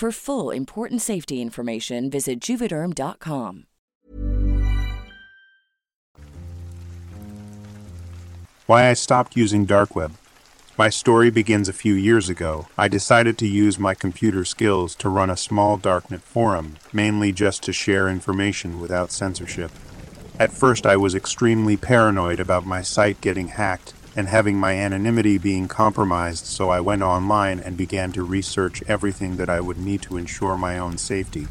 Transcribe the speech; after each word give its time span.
For 0.00 0.10
full 0.10 0.50
important 0.50 1.02
safety 1.02 1.42
information, 1.42 2.08
visit 2.08 2.40
juvederm.com. 2.40 3.66
Why 8.64 8.88
I 8.88 8.94
stopped 8.94 9.36
using 9.36 9.66
dark 9.66 9.94
web. 9.94 10.14
My 10.78 10.88
story 10.88 11.28
begins 11.28 11.68
a 11.68 11.74
few 11.74 11.92
years 11.92 12.30
ago. 12.30 12.66
I 12.78 12.88
decided 12.88 13.36
to 13.36 13.46
use 13.46 13.78
my 13.78 13.92
computer 13.92 14.46
skills 14.46 14.94
to 14.94 15.10
run 15.10 15.28
a 15.28 15.36
small 15.36 15.76
darknet 15.76 16.22
forum, 16.22 16.76
mainly 16.94 17.30
just 17.30 17.62
to 17.64 17.72
share 17.74 18.08
information 18.08 18.80
without 18.80 19.12
censorship. 19.12 19.70
At 20.38 20.50
first, 20.50 20.86
I 20.86 20.96
was 20.96 21.14
extremely 21.14 21.76
paranoid 21.76 22.40
about 22.40 22.64
my 22.64 22.80
site 22.80 23.20
getting 23.20 23.48
hacked 23.48 23.92
and 24.20 24.28
having 24.28 24.58
my 24.58 24.74
anonymity 24.74 25.38
being 25.38 25.66
compromised, 25.66 26.44
so 26.44 26.68
I 26.68 26.78
went 26.78 27.00
online 27.00 27.58
and 27.58 27.74
began 27.74 28.12
to 28.12 28.22
research 28.22 28.82
everything 28.86 29.36
that 29.36 29.48
I 29.48 29.62
would 29.62 29.78
need 29.78 30.02
to 30.02 30.18
ensure 30.18 30.58
my 30.58 30.78
own 30.78 30.98
safety. 30.98 31.48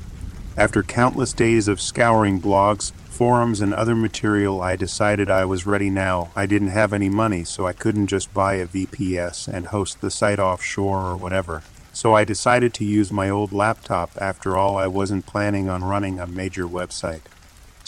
After 0.56 0.84
countless 0.84 1.34
days 1.34 1.68
of 1.68 1.82
scouring 1.82 2.40
blogs, 2.40 2.92
forums, 2.92 3.60
and 3.60 3.74
other 3.74 3.96
material, 3.96 4.62
I 4.62 4.76
decided 4.76 5.32
I 5.32 5.46
was 5.46 5.66
ready 5.66 5.90
now. 5.90 6.30
I 6.36 6.46
didn't 6.46 6.68
have 6.68 6.94
any 6.94 7.10
money, 7.10 7.44
so 7.44 7.66
I 7.66 7.74
couldn't 7.74 8.06
just 8.06 8.32
buy 8.36 8.54
a 8.54 8.68
VPS 8.68 9.48
and 9.48 9.68
host 9.68 10.00
the 10.00 10.12
site 10.12 10.40
offshore 10.40 11.02
or 11.02 11.18
whatever. 11.18 11.64
So 11.92 12.14
I 12.14 12.24
decided 12.24 12.76
to 12.76 12.86
use 12.86 13.12
my 13.12 13.32
old 13.32 13.52
laptop. 13.52 14.12
After 14.22 14.56
all, 14.56 14.78
I 14.78 14.86
wasn't 14.86 15.26
planning 15.26 15.70
on 15.70 15.84
running 15.84 16.20
a 16.20 16.28
major 16.28 16.68
website. 16.68 17.22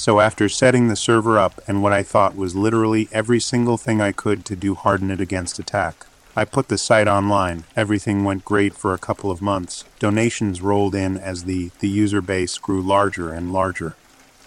So 0.01 0.19
after 0.19 0.49
setting 0.49 0.87
the 0.87 0.95
server 0.95 1.37
up 1.37 1.61
and 1.67 1.83
what 1.83 1.93
I 1.93 2.01
thought 2.01 2.35
was 2.35 2.55
literally 2.55 3.07
every 3.11 3.39
single 3.39 3.77
thing 3.77 4.01
I 4.01 4.11
could 4.11 4.45
to 4.45 4.55
do 4.55 4.73
harden 4.73 5.11
it 5.11 5.21
against 5.21 5.59
attack, 5.59 6.07
I 6.35 6.43
put 6.43 6.69
the 6.69 6.79
site 6.79 7.07
online. 7.07 7.65
Everything 7.75 8.23
went 8.23 8.43
great 8.43 8.73
for 8.73 8.95
a 8.95 8.97
couple 8.97 9.29
of 9.29 9.43
months. 9.43 9.85
Donations 9.99 10.59
rolled 10.59 10.95
in 10.95 11.19
as 11.19 11.43
the, 11.43 11.69
the 11.81 11.87
user 11.87 12.19
base 12.19 12.57
grew 12.57 12.81
larger 12.81 13.31
and 13.31 13.53
larger. 13.53 13.95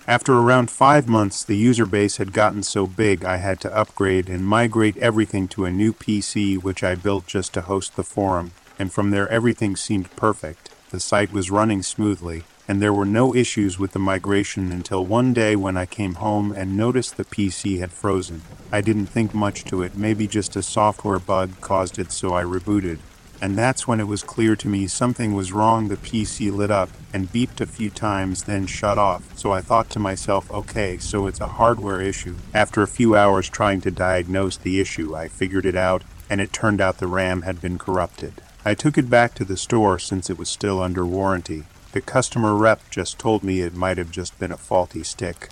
After 0.08 0.32
around 0.32 0.72
five 0.72 1.06
months, 1.06 1.44
the 1.44 1.56
user 1.56 1.86
base 1.86 2.16
had 2.16 2.32
gotten 2.32 2.64
so 2.64 2.88
big 2.88 3.24
I 3.24 3.36
had 3.36 3.60
to 3.60 3.72
upgrade 3.72 4.28
and 4.28 4.44
migrate 4.44 4.96
everything 4.96 5.46
to 5.50 5.66
a 5.66 5.70
new 5.70 5.92
PC, 5.92 6.60
which 6.60 6.82
I 6.82 6.96
built 6.96 7.28
just 7.28 7.54
to 7.54 7.60
host 7.60 7.94
the 7.94 8.02
forum, 8.02 8.50
and 8.76 8.92
from 8.92 9.12
there 9.12 9.28
everything 9.28 9.76
seemed 9.76 10.16
perfect. 10.16 10.70
The 10.90 10.98
site 10.98 11.32
was 11.32 11.52
running 11.52 11.84
smoothly, 11.84 12.42
and 12.66 12.80
there 12.80 12.92
were 12.92 13.04
no 13.04 13.34
issues 13.34 13.78
with 13.78 13.92
the 13.92 13.98
migration 13.98 14.72
until 14.72 15.04
one 15.04 15.32
day 15.32 15.54
when 15.54 15.76
I 15.76 15.86
came 15.86 16.14
home 16.14 16.52
and 16.52 16.76
noticed 16.76 17.16
the 17.16 17.24
PC 17.24 17.80
had 17.80 17.92
frozen. 17.92 18.42
I 18.72 18.80
didn't 18.80 19.06
think 19.06 19.34
much 19.34 19.64
to 19.64 19.82
it, 19.82 19.96
maybe 19.96 20.26
just 20.26 20.56
a 20.56 20.62
software 20.62 21.18
bug 21.18 21.60
caused 21.60 21.98
it, 21.98 22.10
so 22.10 22.34
I 22.34 22.42
rebooted. 22.42 22.98
And 23.40 23.58
that's 23.58 23.86
when 23.86 24.00
it 24.00 24.08
was 24.08 24.22
clear 24.22 24.56
to 24.56 24.68
me 24.68 24.86
something 24.86 25.34
was 25.34 25.52
wrong. 25.52 25.88
The 25.88 25.96
PC 25.96 26.50
lit 26.50 26.70
up 26.70 26.88
and 27.12 27.30
beeped 27.30 27.60
a 27.60 27.66
few 27.66 27.90
times, 27.90 28.44
then 28.44 28.66
shut 28.66 28.96
off. 28.96 29.36
So 29.36 29.52
I 29.52 29.60
thought 29.60 29.90
to 29.90 29.98
myself, 29.98 30.50
okay, 30.50 30.96
so 30.96 31.26
it's 31.26 31.40
a 31.40 31.46
hardware 31.46 32.00
issue. 32.00 32.36
After 32.54 32.80
a 32.80 32.86
few 32.86 33.14
hours 33.16 33.50
trying 33.50 33.82
to 33.82 33.90
diagnose 33.90 34.56
the 34.56 34.80
issue, 34.80 35.14
I 35.14 35.28
figured 35.28 35.66
it 35.66 35.76
out, 35.76 36.04
and 36.30 36.40
it 36.40 36.52
turned 36.52 36.80
out 36.80 36.98
the 36.98 37.06
RAM 37.06 37.42
had 37.42 37.60
been 37.60 37.76
corrupted. 37.76 38.40
I 38.64 38.72
took 38.72 38.96
it 38.96 39.10
back 39.10 39.34
to 39.34 39.44
the 39.44 39.58
store 39.58 39.98
since 39.98 40.30
it 40.30 40.38
was 40.38 40.48
still 40.48 40.80
under 40.80 41.04
warranty. 41.04 41.64
The 41.94 42.00
customer 42.00 42.56
rep 42.56 42.90
just 42.90 43.20
told 43.20 43.44
me 43.44 43.60
it 43.60 43.76
might 43.76 43.98
have 43.98 44.10
just 44.10 44.36
been 44.40 44.50
a 44.50 44.56
faulty 44.56 45.04
stick. 45.04 45.50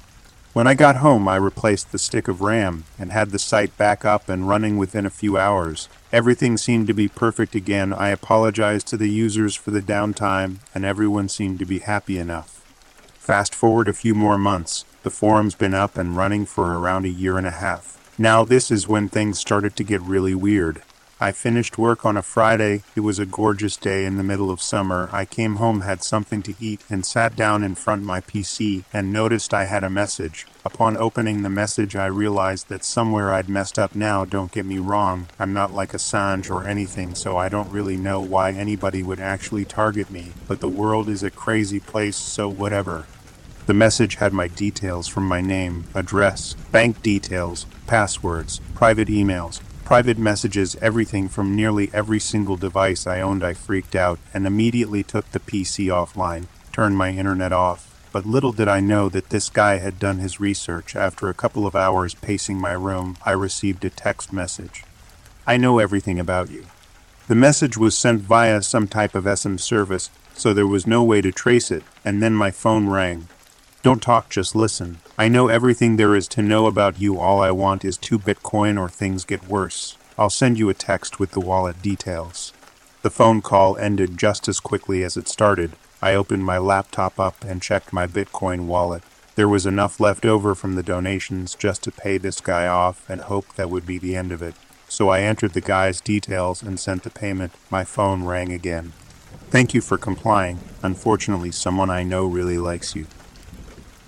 When 0.53 0.67
I 0.67 0.75
got 0.75 0.97
home, 0.97 1.29
I 1.29 1.37
replaced 1.37 1.93
the 1.93 2.00
stick 2.00 2.27
of 2.27 2.41
RAM 2.41 2.83
and 2.99 3.12
had 3.12 3.31
the 3.31 3.39
site 3.39 3.79
back 3.79 4.05
up 4.05 4.29
and 4.29 4.49
running 4.49 4.77
within 4.77 5.06
a 5.06 5.11
few 5.11 5.39
hours. 5.39 5.89
Everything 6.11 6.56
seemed 6.56 6.89
to 6.89 6.94
be 6.94 7.06
perfect 7.06 7.55
again. 7.55 7.93
I 7.93 8.09
apologized 8.09 8.89
to 8.89 8.97
the 8.97 9.09
users 9.09 9.55
for 9.55 9.71
the 9.71 9.81
downtime, 9.81 10.56
and 10.75 10.85
everyone 10.85 11.29
seemed 11.29 11.61
to 11.61 11.65
be 11.65 11.79
happy 11.79 12.19
enough. 12.19 12.61
Fast 13.21 13.55
forward 13.55 13.87
a 13.87 13.93
few 13.93 14.12
more 14.12 14.37
months, 14.37 14.85
the 15.05 15.11
forum's 15.11 15.55
been 15.55 15.75
up 15.75 15.97
and 15.97 16.17
running 16.17 16.45
for 16.45 16.77
around 16.77 17.05
a 17.05 17.09
year 17.09 17.38
and 17.38 17.47
a 17.47 17.53
half. 17.53 18.12
Now, 18.19 18.45
this 18.45 18.69
is 18.73 18.88
when 18.88 19.09
things 19.09 19.38
started 19.38 19.77
to 19.77 19.85
get 19.85 20.03
really 20.03 20.35
weird. 20.35 20.83
I 21.23 21.31
finished 21.31 21.79
work 21.79 22.05
on 22.05 22.17
a 22.17 22.23
Friday. 22.23 22.83
It 22.97 23.03
was 23.03 23.21
a 23.21 23.25
gorgeous 23.25 23.77
day 23.77 24.05
in 24.07 24.17
the 24.17 24.25
middle 24.25 24.51
of 24.51 24.61
summer. 24.61 25.09
I 25.13 25.25
came 25.25 25.55
home, 25.55 25.83
had 25.83 26.03
something 26.03 26.43
to 26.43 26.55
eat, 26.59 26.81
and 26.91 27.07
sat 27.07 27.37
down 27.37 27.63
in 27.63 27.77
front 27.77 28.03
of 28.03 28.09
my 28.09 28.21
PC 28.21 28.83
and 28.93 29.13
noticed 29.13 29.55
I 29.55 29.67
had 29.67 29.85
a 29.85 29.89
message. 29.89 30.49
Upon 30.65 30.97
opening 30.97 31.43
the 31.43 31.49
message, 31.49 31.95
I 31.95 32.07
realized 32.07 32.69
that 32.71 32.83
somewhere 32.83 33.33
I'd 33.33 33.49
messed 33.49 33.79
up 33.79 33.95
now. 33.95 34.25
Don't 34.25 34.51
get 34.51 34.67
me 34.67 34.79
wrong, 34.79 35.29
I'm 35.39 35.53
not 35.53 35.73
like 35.73 35.93
Assange 35.93 36.51
or 36.51 36.67
anything, 36.67 37.15
so 37.15 37.37
I 37.37 37.49
don't 37.49 37.71
really 37.71 37.97
know 37.97 38.21
why 38.21 38.51
anybody 38.51 39.05
would 39.05 39.21
actually 39.21 39.65
target 39.65 40.11
me, 40.11 40.33
but 40.49 40.59
the 40.59 40.67
world 40.67 41.09
is 41.09 41.23
a 41.23 41.31
crazy 41.31 41.79
place, 41.79 42.17
so 42.17 42.49
whatever. 42.49 43.07
The 43.67 43.75
message 43.75 44.17
had 44.17 44.33
my 44.33 44.49
details 44.49 45.07
from 45.07 45.29
my 45.29 45.41
name, 45.41 45.85
address, 45.95 46.55
bank 46.73 47.01
details, 47.01 47.67
passwords, 47.87 48.61
private 48.75 49.07
emails, 49.07 49.61
private 49.84 50.19
messages, 50.19 50.76
everything 50.81 51.29
from 51.29 51.55
nearly 51.55 51.90
every 51.93 52.19
single 52.19 52.56
device 52.56 53.06
I 53.06 53.20
owned. 53.20 53.44
I 53.44 53.55
freaked 53.55 53.94
out 53.94 54.19
and 54.32 54.46
immediately 54.46 55.02
took 55.02 55.31
the 55.31 55.40
PC 55.40 55.87
offline, 55.87 56.46
turned 56.73 56.96
my 56.96 57.11
internet 57.11 57.52
off. 57.52 57.88
But 58.12 58.26
little 58.26 58.52
did 58.52 58.69
I 58.69 58.81
know 58.81 59.08
that 59.08 59.31
this 59.31 59.49
guy 59.49 59.79
had 59.79 59.99
done 59.99 60.19
his 60.19 60.40
research. 60.40 60.94
After 60.94 61.29
a 61.29 61.34
couple 61.34 61.67
of 61.67 61.75
hours 61.75 62.14
pacing 62.14 62.58
my 62.58 62.73
room, 62.73 63.17
I 63.25 63.32
received 63.32 63.84
a 63.84 63.90
text 63.90 64.32
message. 64.32 64.84
I 65.46 65.56
know 65.56 65.79
everything 65.79 66.20
about 66.20 66.50
you. 66.50 66.67
The 67.28 67.35
message 67.35 67.76
was 67.76 67.96
sent 67.96 68.20
via 68.20 68.62
some 68.62 68.88
type 68.88 69.14
of 69.14 69.26
SM 69.38 69.56
service, 69.56 70.11
so 70.35 70.52
there 70.52 70.67
was 70.67 70.87
no 70.87 71.02
way 71.02 71.20
to 71.20 71.32
trace 71.32 71.70
it, 71.70 71.85
and 72.05 72.23
then 72.23 72.35
my 72.35 72.50
phone 72.50 72.88
rang. 72.88 73.28
Don't 73.82 74.00
talk, 74.00 74.31
just 74.31 74.55
listen. 74.55 74.99
I 75.19 75.26
know 75.26 75.49
everything 75.49 75.96
there 75.96 76.14
is 76.14 76.29
to 76.29 76.43
know 76.43 76.67
about 76.67 77.00
you. 77.00 77.19
All 77.19 77.43
I 77.43 77.50
want 77.50 77.84
is 77.84 77.96
two 77.96 78.17
Bitcoin 78.17 78.79
or 78.79 78.88
things 78.88 79.25
get 79.25 79.49
worse. 79.49 79.96
I'll 80.17 80.31
send 80.31 80.56
you 80.56 80.69
a 80.69 80.75
text 80.75 81.19
with 81.19 81.32
the 81.32 81.40
wallet 81.40 81.82
details. 81.82 82.52
The 83.02 83.11
phone 83.11 83.43
call 83.43 83.76
ended 83.79 84.17
just 84.17 84.46
as 84.46 84.61
quickly 84.61 85.02
as 85.02 85.17
it 85.17 85.26
started. 85.26 85.73
I 86.00 86.14
opened 86.14 86.44
my 86.44 86.58
laptop 86.58 87.19
up 87.19 87.44
and 87.44 87.61
checked 87.61 87.93
my 87.93 88.06
Bitcoin 88.06 88.67
wallet. 88.67 89.02
There 89.34 89.49
was 89.49 89.67
enough 89.67 89.99
left 89.99 90.25
over 90.25 90.55
from 90.55 90.76
the 90.76 90.85
donations 90.85 91.56
just 91.56 91.82
to 91.82 91.90
pay 91.90 92.19
this 92.19 92.40
guy 92.40 92.69
off 92.69 93.11
and 93.11 93.23
hope 93.23 93.52
that 93.56 93.69
would 93.69 93.85
be 93.85 93.99
the 93.99 94.14
end 94.14 94.31
of 94.31 94.43
it. 94.43 94.55
So 94.88 95.08
I 95.08 95.23
entered 95.23 95.55
the 95.55 95.61
guy's 95.61 96.00
details 96.00 96.62
and 96.62 96.78
sent 96.78 97.02
the 97.02 97.11
payment. 97.11 97.52
My 97.69 97.82
phone 97.82 98.23
rang 98.23 98.52
again. 98.52 98.93
Thank 99.50 99.75
you 99.75 99.81
for 99.81 99.99
complying. 99.99 100.61
Unfortunately, 100.85 101.50
someone 101.50 101.90
I 101.90 102.05
know 102.05 102.26
really 102.26 102.58
likes 102.58 102.94
you. 102.94 103.06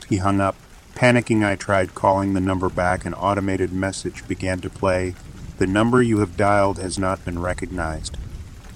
He 0.09 0.19
hung 0.19 0.41
up. 0.41 0.56
Panicking, 0.95 1.45
I 1.45 1.56
tried 1.56 1.95
calling 1.95 2.35
the 2.35 2.41
number 2.41 2.69
back. 2.69 3.05
An 3.05 3.15
automated 3.15 3.73
message 3.73 4.27
began 4.29 4.61
to 4.61 4.71
play. 4.71 5.15
The 5.59 5.67
number 5.67 6.03
you 6.03 6.19
have 6.19 6.37
dialed 6.37 6.79
has 6.79 6.99
not 6.99 7.25
been 7.25 7.41
recognized. 7.41 8.17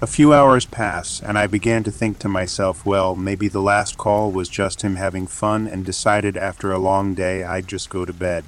A 0.01 0.07
few 0.07 0.33
hours 0.33 0.65
pass, 0.65 1.21
and 1.21 1.37
I 1.37 1.49
began 1.49 1.83
to 1.85 1.91
think 1.91 2.19
to 2.21 2.29
myself, 2.29 2.87
well, 2.87 3.17
maybe 3.17 3.49
the 3.49 3.61
last 3.61 3.99
call 3.99 4.31
was 4.31 4.49
just 4.49 4.83
him 4.83 4.97
having 4.97 5.27
fun 5.27 5.67
and 5.67 5.85
decided 5.85 6.37
after 6.37 6.71
a 6.71 6.79
long 6.79 7.15
day 7.15 7.43
I'd 7.43 7.67
just 7.67 7.91
go 7.91 8.05
to 8.05 8.13
bed. 8.13 8.45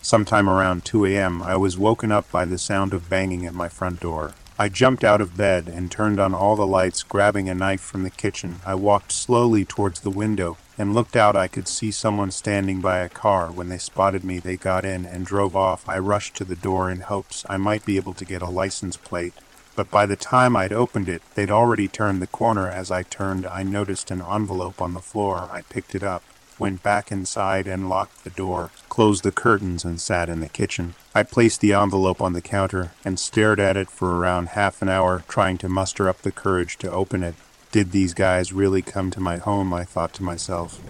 Sometime 0.00 0.48
around 0.48 0.84
2 0.84 1.04
a.m., 1.06 1.42
I 1.42 1.56
was 1.56 1.76
woken 1.76 2.12
up 2.12 2.30
by 2.30 2.44
the 2.44 2.58
sound 2.58 2.94
of 2.94 3.10
banging 3.10 3.44
at 3.44 3.54
my 3.54 3.68
front 3.68 4.00
door. 4.00 4.32
I 4.58 4.70
jumped 4.70 5.04
out 5.04 5.20
of 5.20 5.36
bed 5.36 5.68
and 5.68 5.90
turned 5.90 6.18
on 6.18 6.32
all 6.32 6.56
the 6.56 6.66
lights, 6.66 7.02
grabbing 7.02 7.50
a 7.50 7.54
knife 7.54 7.82
from 7.82 8.02
the 8.02 8.10
kitchen. 8.10 8.56
I 8.64 8.74
walked 8.74 9.12
slowly 9.12 9.66
towards 9.66 10.00
the 10.00 10.10
window 10.10 10.56
and 10.78 10.94
looked 10.94 11.16
out. 11.16 11.36
I 11.36 11.48
could 11.48 11.68
see 11.68 11.90
someone 11.90 12.30
standing 12.30 12.80
by 12.80 12.98
a 12.98 13.08
car. 13.08 13.50
When 13.50 13.68
they 13.68 13.78
spotted 13.78 14.24
me, 14.24 14.38
they 14.38 14.56
got 14.56 14.84
in 14.84 15.06
and 15.06 15.26
drove 15.26 15.56
off. 15.56 15.88
I 15.88 15.98
rushed 15.98 16.34
to 16.36 16.44
the 16.44 16.56
door 16.56 16.90
in 16.90 17.00
hopes 17.00 17.44
I 17.48 17.56
might 17.56 17.84
be 17.84 17.96
able 17.96 18.14
to 18.14 18.24
get 18.24 18.42
a 18.42 18.50
license 18.50 18.96
plate. 18.96 19.34
But 19.74 19.90
by 19.90 20.06
the 20.06 20.16
time 20.16 20.56
I'd 20.56 20.72
opened 20.72 21.08
it, 21.08 21.22
they'd 21.34 21.50
already 21.50 21.88
turned 21.88 22.22
the 22.22 22.26
corner. 22.26 22.68
As 22.68 22.90
I 22.90 23.02
turned, 23.02 23.46
I 23.46 23.62
noticed 23.62 24.10
an 24.10 24.22
envelope 24.22 24.80
on 24.80 24.94
the 24.94 25.00
floor. 25.00 25.48
I 25.52 25.62
picked 25.62 25.94
it 25.94 26.02
up 26.02 26.22
went 26.58 26.82
back 26.82 27.12
inside 27.12 27.66
and 27.66 27.88
locked 27.88 28.24
the 28.24 28.30
door, 28.30 28.70
closed 28.88 29.22
the 29.22 29.32
curtains, 29.32 29.84
and 29.84 30.00
sat 30.00 30.28
in 30.28 30.40
the 30.40 30.48
kitchen. 30.48 30.94
I 31.14 31.22
placed 31.22 31.60
the 31.60 31.72
envelope 31.72 32.20
on 32.20 32.32
the 32.32 32.40
counter 32.40 32.92
and 33.04 33.18
stared 33.18 33.60
at 33.60 33.76
it 33.76 33.90
for 33.90 34.16
around 34.16 34.50
half 34.50 34.82
an 34.82 34.88
hour, 34.88 35.24
trying 35.28 35.58
to 35.58 35.68
muster 35.68 36.08
up 36.08 36.22
the 36.22 36.32
courage 36.32 36.78
to 36.78 36.90
open 36.90 37.22
it. 37.22 37.34
Did 37.72 37.90
these 37.90 38.14
guys 38.14 38.52
really 38.52 38.80
come 38.80 39.10
to 39.10 39.20
my 39.20 39.36
home? 39.36 39.74
I 39.74 39.84
thought 39.84 40.12
to 40.14 40.22
myself. 40.22 40.80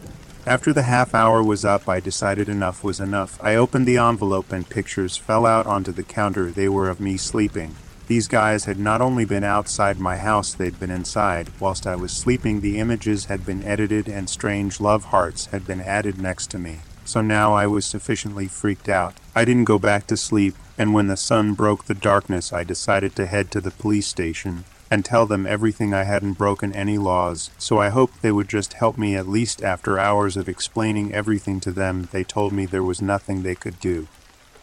After 0.47 0.73
the 0.73 0.83
half 0.83 1.15
hour 1.15 1.43
was 1.43 1.65
up, 1.65 1.89
I 1.89 1.99
decided 1.99 2.49
enough 2.49 2.85
was 2.85 3.01
enough. 3.01 3.43
I 3.43 3.57
opened 3.57 3.87
the 3.87 3.97
envelope 3.97 4.53
and 4.53 4.69
pictures 4.69 5.17
fell 5.17 5.47
out 5.47 5.67
onto 5.67 5.91
the 5.91 6.05
counter. 6.05 6.51
They 6.53 6.69
were 6.69 6.89
of 6.89 7.01
me 7.01 7.17
sleeping. 7.17 7.75
These 8.07 8.29
guys 8.29 8.67
had 8.67 8.79
not 8.79 9.01
only 9.01 9.25
been 9.25 9.43
outside 9.43 9.99
my 9.99 10.19
house, 10.19 10.55
they'd 10.55 10.79
been 10.79 10.93
inside. 10.93 11.51
Whilst 11.59 11.87
I 11.87 11.97
was 11.97 12.13
sleeping, 12.13 12.61
the 12.61 12.79
images 12.79 13.25
had 13.25 13.45
been 13.45 13.65
edited 13.65 14.07
and 14.07 14.31
strange 14.31 14.79
love 14.79 15.07
hearts 15.07 15.47
had 15.47 15.67
been 15.67 15.81
added 15.81 16.21
next 16.21 16.49
to 16.51 16.59
me. 16.59 16.81
So 17.05 17.23
now 17.23 17.55
I 17.55 17.67
was 17.67 17.85
sufficiently 17.85 18.47
freaked 18.47 18.89
out. 18.89 19.15
I 19.35 19.45
didn't 19.45 19.65
go 19.65 19.81
back 19.81 20.07
to 20.09 20.17
sleep, 20.17 20.55
and 20.79 20.95
when 20.95 21.09
the 21.09 21.17
sun 21.17 21.55
broke 21.55 21.87
the 21.87 21.95
darkness, 21.95 22.53
I 22.53 22.63
decided 22.63 23.17
to 23.17 23.27
head 23.27 23.51
to 23.51 23.61
the 23.61 23.73
police 23.73 24.07
station 24.07 24.65
and 24.91 25.05
tell 25.05 25.27
them 25.27 25.47
everything 25.47 25.93
I 25.93 26.05
hadn't 26.05 26.35
broken 26.35 26.73
any 26.73 26.99
laws, 26.99 27.51
so 27.59 27.79
I 27.79 27.89
hoped 27.89 28.23
they 28.23 28.33
would 28.33 28.49
just 28.49 28.75
help 28.75 28.97
me 28.97 29.17
at 29.17 29.29
least 29.29 29.63
after 29.63 29.99
hours 29.99 30.37
of 30.37 30.49
explaining 30.49 31.13
everything 31.13 31.61
to 31.61 31.73
them. 31.73 32.09
They 32.13 32.25
told 32.25 32.53
me 32.53 32.67
there 32.67 32.83
was 32.83 33.03
nothing 33.03 33.43
they 33.43 33.55
could 33.55 33.81
do. 33.81 34.09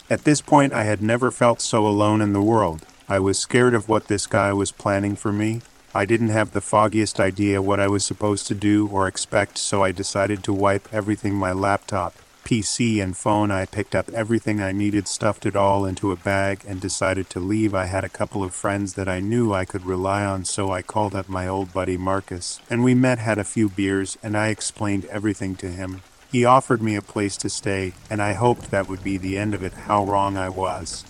At 0.09 0.23
this 0.23 0.41
point, 0.41 0.73
I 0.73 0.83
had 0.83 1.01
never 1.01 1.31
felt 1.31 1.61
so 1.61 1.85
alone 1.87 2.21
in 2.21 2.33
the 2.33 2.41
world. 2.41 2.85
I 3.09 3.19
was 3.19 3.37
scared 3.39 3.73
of 3.73 3.89
what 3.89 4.07
this 4.07 4.27
guy 4.27 4.53
was 4.53 4.71
planning 4.71 5.15
for 5.15 5.31
me. 5.31 5.61
I 5.93 6.05
didn't 6.05 6.29
have 6.29 6.51
the 6.51 6.61
foggiest 6.61 7.19
idea 7.19 7.61
what 7.61 7.79
I 7.79 7.87
was 7.87 8.03
supposed 8.03 8.47
to 8.47 8.55
do 8.55 8.87
or 8.87 9.07
expect, 9.07 9.57
so 9.57 9.83
I 9.83 9.91
decided 9.91 10.43
to 10.43 10.53
wipe 10.53 10.91
everything 10.91 11.35
my 11.35 11.51
laptop, 11.51 12.15
PC, 12.53 13.01
and 13.01 13.17
phone. 13.17 13.49
I 13.49 13.65
picked 13.65 13.95
up 13.95 14.09
everything 14.09 14.61
I 14.61 14.71
needed, 14.71 15.07
stuffed 15.07 15.47
it 15.47 15.55
all 15.55 15.85
into 15.85 16.11
a 16.11 16.15
bag, 16.15 16.63
and 16.67 16.79
decided 16.79 17.27
to 17.31 17.39
leave. 17.39 17.73
I 17.73 17.85
had 17.85 18.03
a 18.03 18.09
couple 18.09 18.43
of 18.43 18.53
friends 18.53 18.93
that 18.93 19.09
I 19.09 19.21
knew 19.21 19.51
I 19.51 19.65
could 19.65 19.87
rely 19.87 20.23
on, 20.23 20.45
so 20.45 20.71
I 20.71 20.83
called 20.83 21.15
up 21.15 21.27
my 21.27 21.47
old 21.47 21.73
buddy 21.73 21.97
Marcus, 21.97 22.59
and 22.69 22.83
we 22.83 22.93
met, 22.93 23.17
had 23.17 23.39
a 23.39 23.43
few 23.43 23.69
beers, 23.69 24.19
and 24.21 24.37
I 24.37 24.49
explained 24.49 25.05
everything 25.05 25.55
to 25.55 25.67
him. 25.67 26.03
He 26.31 26.45
offered 26.45 26.79
me 26.79 26.95
a 26.95 27.01
place 27.01 27.37
to 27.37 27.49
stay, 27.49 27.93
and 28.07 28.21
I 28.21 28.33
hoped 28.33 28.69
that 28.69 28.87
would 28.87 29.03
be 29.03 29.17
the 29.17 29.35
end 29.35 29.55
of 29.55 29.63
it. 29.63 29.73
How 29.73 30.05
wrong 30.05 30.37
I 30.37 30.49
was. 30.49 31.05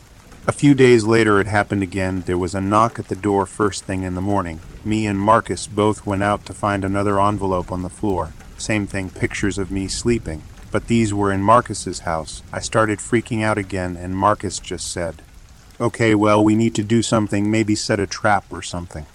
A 0.48 0.54
few 0.54 0.74
days 0.74 1.04
later, 1.04 1.42
it 1.42 1.48
happened 1.48 1.84
again. 1.84 2.24
There 2.26 2.38
was 2.38 2.56
a 2.56 2.62
knock 2.62 3.00
at 3.00 3.10
the 3.10 3.18
door 3.18 3.46
first 3.46 3.84
thing 3.84 4.04
in 4.04 4.16
the 4.16 4.22
morning. 4.22 4.62
Me 4.86 5.06
and 5.06 5.20
Marcus 5.20 5.68
both 5.68 6.06
went 6.06 6.24
out 6.24 6.46
to 6.46 6.54
find 6.54 6.86
another 6.86 7.20
envelope 7.20 7.70
on 7.70 7.82
the 7.82 7.90
floor. 7.90 8.32
Same 8.58 8.88
thing, 8.88 9.10
pictures 9.10 9.58
of 9.58 9.72
me 9.72 9.90
sleeping. 9.90 10.42
But 10.74 10.88
these 10.88 11.14
were 11.14 11.32
in 11.32 11.44
Marcus's 11.44 12.00
house. 12.00 12.42
I 12.52 12.60
started 12.60 12.98
freaking 12.98 13.44
out 13.44 13.60
again, 13.60 13.96
and 13.96 14.18
Marcus 14.18 14.58
just 14.58 14.92
said, 14.92 15.22
Okay, 15.80 16.16
well, 16.16 16.44
we 16.44 16.56
need 16.56 16.74
to 16.74 16.84
do 16.84 17.04
something, 17.04 17.52
maybe 17.52 17.76
set 17.76 18.00
a 18.00 18.08
trap 18.08 18.46
or 18.52 18.64
something. 18.64 19.06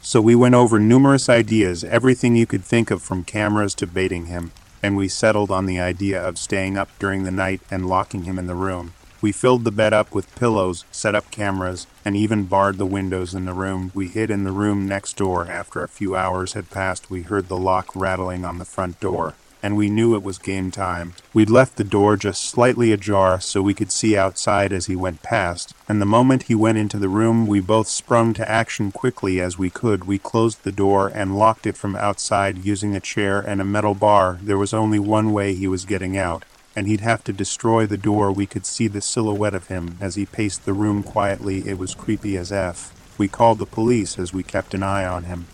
So 0.00 0.22
we 0.22 0.34
went 0.34 0.54
over 0.54 0.80
numerous 0.80 1.28
ideas, 1.28 1.84
everything 1.84 2.34
you 2.34 2.46
could 2.46 2.64
think 2.64 2.90
of 2.90 3.02
from 3.02 3.24
cameras 3.24 3.74
to 3.74 3.86
baiting 3.86 4.26
him, 4.26 4.52
and 4.82 4.96
we 4.96 5.06
settled 5.06 5.50
on 5.50 5.66
the 5.66 5.78
idea 5.78 6.18
of 6.18 6.38
staying 6.38 6.78
up 6.78 6.88
during 6.98 7.24
the 7.24 7.30
night 7.30 7.60
and 7.70 7.86
locking 7.86 8.22
him 8.22 8.38
in 8.38 8.46
the 8.46 8.54
room. 8.54 8.94
We 9.20 9.32
filled 9.32 9.64
the 9.64 9.70
bed 9.70 9.92
up 9.92 10.14
with 10.14 10.34
pillows, 10.34 10.86
set 10.90 11.14
up 11.14 11.30
cameras, 11.30 11.86
and 12.06 12.16
even 12.16 12.46
barred 12.46 12.78
the 12.78 12.86
windows 12.86 13.34
in 13.34 13.44
the 13.44 13.52
room. 13.52 13.92
We 13.94 14.08
hid 14.08 14.30
in 14.30 14.44
the 14.44 14.50
room 14.50 14.88
next 14.88 15.18
door. 15.18 15.46
After 15.46 15.84
a 15.84 15.88
few 15.88 16.16
hours 16.16 16.54
had 16.54 16.70
passed, 16.70 17.10
we 17.10 17.20
heard 17.20 17.48
the 17.48 17.58
lock 17.58 17.94
rattling 17.94 18.46
on 18.46 18.58
the 18.58 18.64
front 18.64 18.98
door, 18.98 19.34
and 19.62 19.76
we 19.76 19.88
knew 19.88 20.14
it 20.14 20.22
was 20.22 20.38
game 20.38 20.70
time. 20.70 21.14
We'd 21.32 21.50
left 21.50 21.76
the 21.76 21.84
door 21.84 22.16
just 22.16 22.44
slightly 22.44 22.92
ajar 22.92 23.40
so 23.40 23.62
we 23.62 23.74
could 23.74 23.92
see 23.92 24.16
outside 24.16 24.72
as 24.72 24.86
he 24.86 24.96
went 24.96 25.22
past, 25.22 25.74
and 25.88 26.00
the 26.00 26.06
moment 26.06 26.44
he 26.44 26.54
went 26.54 26.78
into 26.78 26.98
the 26.98 27.08
room, 27.08 27.46
we 27.46 27.60
both 27.60 27.88
sprung 27.88 28.34
to 28.34 28.50
action 28.50 28.90
quickly 28.90 29.40
as 29.40 29.58
we 29.58 29.70
could. 29.70 30.04
We 30.04 30.18
closed 30.18 30.64
the 30.64 30.72
door 30.72 31.12
and 31.14 31.38
locked 31.38 31.66
it 31.66 31.76
from 31.76 31.96
outside 31.96 32.64
using 32.64 32.96
a 32.96 33.00
chair 33.00 33.40
and 33.40 33.60
a 33.60 33.64
metal 33.64 33.94
bar. 33.94 34.38
There 34.42 34.58
was 34.58 34.74
only 34.74 34.98
one 34.98 35.32
way 35.32 35.54
he 35.54 35.68
was 35.68 35.84
getting 35.84 36.16
out 36.16 36.44
and 36.74 36.86
he'd 36.86 37.00
have 37.00 37.22
to 37.24 37.32
destroy 37.32 37.86
the 37.86 37.96
door. 37.96 38.32
We 38.32 38.46
could 38.46 38.66
see 38.66 38.88
the 38.88 39.00
silhouette 39.00 39.54
of 39.54 39.68
him 39.68 39.96
as 40.00 40.14
he 40.14 40.26
paced 40.26 40.64
the 40.64 40.72
room 40.72 41.02
quietly. 41.02 41.68
It 41.68 41.78
was 41.78 41.94
creepy 41.94 42.36
as 42.36 42.50
F. 42.50 42.92
We 43.18 43.28
called 43.28 43.58
the 43.58 43.66
police 43.66 44.18
as 44.18 44.32
we 44.32 44.42
kept 44.42 44.74
an 44.74 44.82
eye 44.82 45.04
on 45.04 45.24
him. 45.24 45.46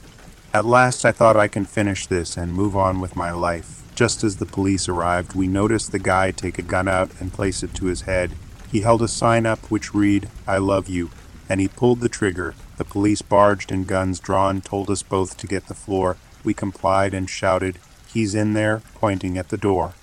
At 0.55 0.65
last, 0.65 1.05
I 1.05 1.13
thought 1.13 1.37
I 1.37 1.49
can 1.49 1.65
finish 1.65 2.07
this 2.07 2.37
and 2.37 2.53
move 2.53 2.77
on 2.77 3.01
with 3.01 3.17
my 3.17 3.33
life. 3.33 3.78
Just 3.99 4.23
as 4.23 4.37
the 4.37 4.47
police 4.47 4.89
arrived, 4.89 5.35
we 5.35 5.49
noticed 5.49 5.91
the 5.91 5.99
guy 5.99 6.31
take 6.31 6.57
a 6.57 6.63
gun 6.63 6.87
out 6.87 7.11
and 7.19 7.33
place 7.33 7.65
it 7.65 7.75
to 7.75 7.87
his 7.87 8.03
head. 8.03 8.31
He 8.71 8.83
held 8.83 9.03
a 9.03 9.09
sign 9.09 9.45
up 9.45 9.59
which 9.73 9.93
read, 9.93 10.29
I 10.47 10.59
love 10.59 10.89
you, 10.89 11.11
and 11.49 11.61
he 11.61 11.67
pulled 11.67 11.99
the 11.99 12.09
trigger. 12.09 12.55
The 12.77 12.85
police 12.85 13.23
barged 13.23 13.73
and 13.73 13.89
guns 13.89 14.21
drawn 14.21 14.61
told 14.61 14.89
us 14.89 15.03
both 15.03 15.37
to 15.39 15.49
get 15.49 15.67
the 15.67 15.75
floor. 15.75 16.17
We 16.45 16.55
complied 16.55 17.13
and 17.13 17.29
shouted, 17.29 17.81
He's 18.07 18.37
in 18.37 18.53
there, 18.53 18.83
pointing 18.95 19.37
at 19.37 19.49
the 19.49 19.57
door. 19.57 19.95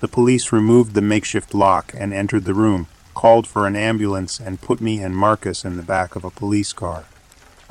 The 0.00 0.08
police 0.08 0.50
removed 0.50 0.94
the 0.94 1.02
makeshift 1.02 1.52
lock 1.52 1.92
and 1.94 2.14
entered 2.14 2.46
the 2.46 2.54
room, 2.54 2.86
called 3.12 3.46
for 3.46 3.66
an 3.66 3.76
ambulance, 3.76 4.40
and 4.40 4.62
put 4.62 4.80
me 4.80 5.02
and 5.02 5.14
Marcus 5.14 5.66
in 5.66 5.76
the 5.76 5.82
back 5.82 6.16
of 6.16 6.24
a 6.24 6.30
police 6.30 6.72
car. 6.72 7.04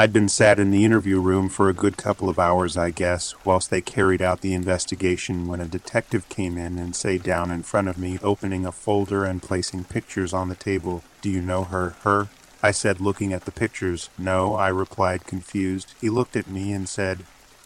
I'd 0.03 0.11
been 0.11 0.27
sat 0.27 0.59
in 0.59 0.71
the 0.71 0.83
interview 0.83 1.17
room 1.21 1.47
for 1.47 1.69
a 1.69 1.73
good 1.73 1.95
couple 1.95 2.27
of 2.27 2.37
hours, 2.37 2.75
I 2.75 2.89
guess, 2.89 3.35
whilst 3.45 3.69
they 3.69 3.79
carried 3.79 4.21
out 4.21 4.41
the 4.41 4.53
investigation 4.53 5.47
when 5.47 5.61
a 5.61 5.65
detective 5.65 6.27
came 6.27 6.57
in 6.57 6.77
and 6.77 6.93
sat 6.93 7.23
down 7.23 7.51
in 7.51 7.63
front 7.63 7.87
of 7.87 7.97
me, 7.97 8.19
opening 8.21 8.65
a 8.65 8.73
folder 8.73 9.23
and 9.23 9.41
placing 9.41 9.85
pictures 9.85 10.33
on 10.33 10.49
the 10.49 10.55
table. 10.55 11.05
Do 11.21 11.29
you 11.29 11.41
know 11.41 11.63
her? 11.63 11.95
Her? 12.03 12.27
I 12.61 12.71
said, 12.71 12.99
looking 12.99 13.31
at 13.31 13.45
the 13.45 13.51
pictures. 13.53 14.09
No, 14.17 14.55
I 14.55 14.67
replied, 14.67 15.25
confused. 15.25 15.93
He 16.01 16.09
looked 16.09 16.35
at 16.35 16.49
me 16.49 16.73
and 16.73 16.89
said, 16.89 17.19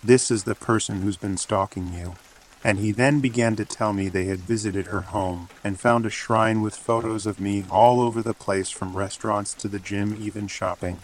This 0.03 0.29
is 0.29 0.43
the 0.43 0.53
person 0.53 1.01
who's 1.01 1.17
been 1.17 1.37
stalking 1.37 1.91
you. 1.91 2.17
And 2.63 2.77
he 2.77 2.91
then 2.91 3.19
began 3.19 3.55
to 3.55 3.65
tell 3.65 3.93
me 3.93 4.09
they 4.09 4.25
had 4.25 4.41
visited 4.41 4.87
her 4.87 5.01
home 5.01 5.49
and 5.63 5.79
found 5.79 6.05
a 6.05 6.11
shrine 6.11 6.61
with 6.61 6.75
photos 6.75 7.25
of 7.25 7.39
me 7.39 7.65
all 7.71 7.99
over 7.99 8.21
the 8.21 8.35
place 8.35 8.69
from 8.69 8.95
restaurants 8.95 9.55
to 9.55 9.67
the 9.67 9.79
gym, 9.79 10.15
even 10.21 10.45
shopping. 10.45 10.99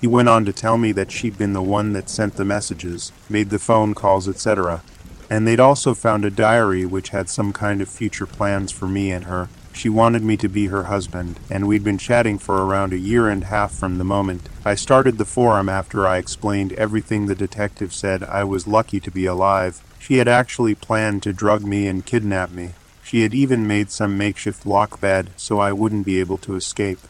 He 0.00 0.06
went 0.06 0.28
on 0.28 0.44
to 0.44 0.52
tell 0.52 0.76
me 0.76 0.92
that 0.92 1.10
she'd 1.10 1.38
been 1.38 1.54
the 1.54 1.62
one 1.62 1.92
that 1.94 2.10
sent 2.10 2.34
the 2.34 2.44
messages, 2.44 3.12
made 3.28 3.50
the 3.50 3.58
phone 3.58 3.94
calls, 3.94 4.28
etc. 4.28 4.82
And 5.30 5.46
they'd 5.46 5.60
also 5.60 5.94
found 5.94 6.24
a 6.24 6.30
diary 6.30 6.84
which 6.84 7.10
had 7.10 7.28
some 7.28 7.52
kind 7.52 7.80
of 7.80 7.88
future 7.88 8.26
plans 8.26 8.70
for 8.70 8.86
me 8.86 9.10
and 9.10 9.24
her. 9.24 9.48
She 9.72 9.88
wanted 9.88 10.22
me 10.22 10.38
to 10.38 10.48
be 10.48 10.68
her 10.68 10.84
husband, 10.84 11.38
and 11.50 11.68
we'd 11.68 11.84
been 11.84 11.98
chatting 11.98 12.38
for 12.38 12.62
around 12.64 12.92
a 12.92 12.98
year 12.98 13.28
and 13.28 13.42
a 13.42 13.46
half 13.46 13.72
from 13.72 13.98
the 13.98 14.04
moment. 14.04 14.48
I 14.64 14.74
started 14.74 15.18
the 15.18 15.26
forum 15.26 15.68
after 15.68 16.06
I 16.06 16.16
explained 16.16 16.72
everything 16.74 17.26
the 17.26 17.34
detective 17.34 17.92
said 17.92 18.22
I 18.22 18.44
was 18.44 18.66
lucky 18.66 19.00
to 19.00 19.10
be 19.10 19.26
alive. 19.26 19.82
She 19.98 20.16
had 20.18 20.28
actually 20.28 20.74
planned 20.74 21.22
to 21.24 21.32
drug 21.32 21.62
me 21.62 21.86
and 21.86 22.06
kidnap 22.06 22.52
me. 22.52 22.70
She 23.02 23.22
had 23.22 23.34
even 23.34 23.66
made 23.66 23.90
some 23.90 24.16
makeshift 24.16 24.64
lock 24.64 25.00
bed 25.00 25.30
so 25.36 25.58
I 25.58 25.72
wouldn't 25.72 26.06
be 26.06 26.20
able 26.20 26.38
to 26.38 26.56
escape. 26.56 27.00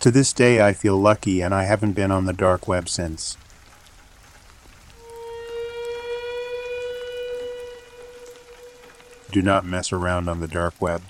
To 0.00 0.10
this 0.10 0.32
day, 0.32 0.62
I 0.62 0.72
feel 0.72 0.96
lucky 0.96 1.42
and 1.42 1.54
I 1.54 1.64
haven't 1.64 1.92
been 1.92 2.10
on 2.10 2.24
the 2.24 2.32
dark 2.32 2.66
web 2.66 2.88
since. 2.88 3.36
Do 9.30 9.42
not 9.42 9.66
mess 9.66 9.92
around 9.92 10.28
on 10.28 10.40
the 10.40 10.48
dark 10.48 10.80
web. 10.80 11.02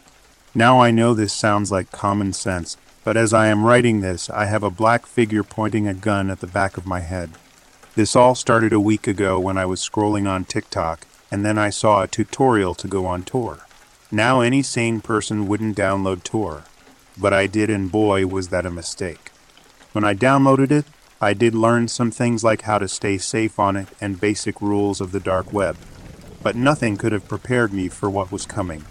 Now 0.57 0.81
I 0.81 0.91
know 0.91 1.15
this 1.15 1.33
sounds 1.33 1.71
like 1.71 1.93
common 1.93 2.33
sense, 2.33 2.77
but 3.05 3.17
as 3.17 3.33
I 3.33 3.47
am 3.47 3.65
writing 3.65 4.01
this, 4.01 4.29
I 4.29 4.47
have 4.47 4.65
a 4.65 4.71
black 4.71 5.07
figure 5.07 5.45
pointing 5.45 5.87
a 5.87 5.95
gun 5.95 6.29
at 6.29 6.41
the 6.41 6.49
back 6.49 6.77
of 6.77 6.85
my 6.85 6.99
head. 6.99 7.31
This 7.95 8.17
all 8.17 8.35
started 8.35 8.73
a 8.73 8.81
week 8.81 9.07
ago 9.07 9.39
when 9.39 9.57
I 9.57 9.67
was 9.67 9.81
scrolling 9.81 10.29
on 10.29 10.45
TikTok, 10.45 11.07
and 11.31 11.47
then 11.47 11.59
I 11.59 11.71
saw 11.71 12.03
a 12.03 12.09
tutorial 12.09 12.75
to 12.75 12.89
go 12.89 13.07
on 13.07 13.23
Tor. 13.23 13.61
Now 14.11 14.41
any 14.41 14.63
sane 14.63 15.01
person 15.01 15.47
wouldn't 15.47 15.79
download 15.79 16.25
Tor, 16.25 16.65
but 17.19 17.33
I 17.33 17.47
did, 17.47 17.71
and 17.71 17.90
boy, 17.90 18.26
was 18.26 18.49
that 18.49 18.67
a 18.67 18.71
mistake. 18.71 19.31
When 19.93 20.05
I 20.05 20.14
downloaded 20.14 20.71
it, 20.71 20.87
I 21.21 21.35
did 21.35 21.55
learn 21.55 21.88
some 21.88 22.11
things 22.11 22.43
like 22.43 22.62
how 22.62 22.79
to 22.79 22.88
stay 22.88 23.19
safe 23.19 23.59
on 23.59 23.76
it 23.76 23.88
and 24.00 24.21
basic 24.21 24.62
rules 24.62 25.00
of 25.00 25.12
the 25.12 25.21
dark 25.21 25.52
web, 25.52 25.76
but 26.43 26.57
nothing 26.57 26.97
could 26.97 27.12
have 27.12 27.29
prepared 27.29 27.73
me 27.73 27.88
for 27.88 28.09
what 28.09 28.33
was 28.33 28.47
coming. 28.47 28.85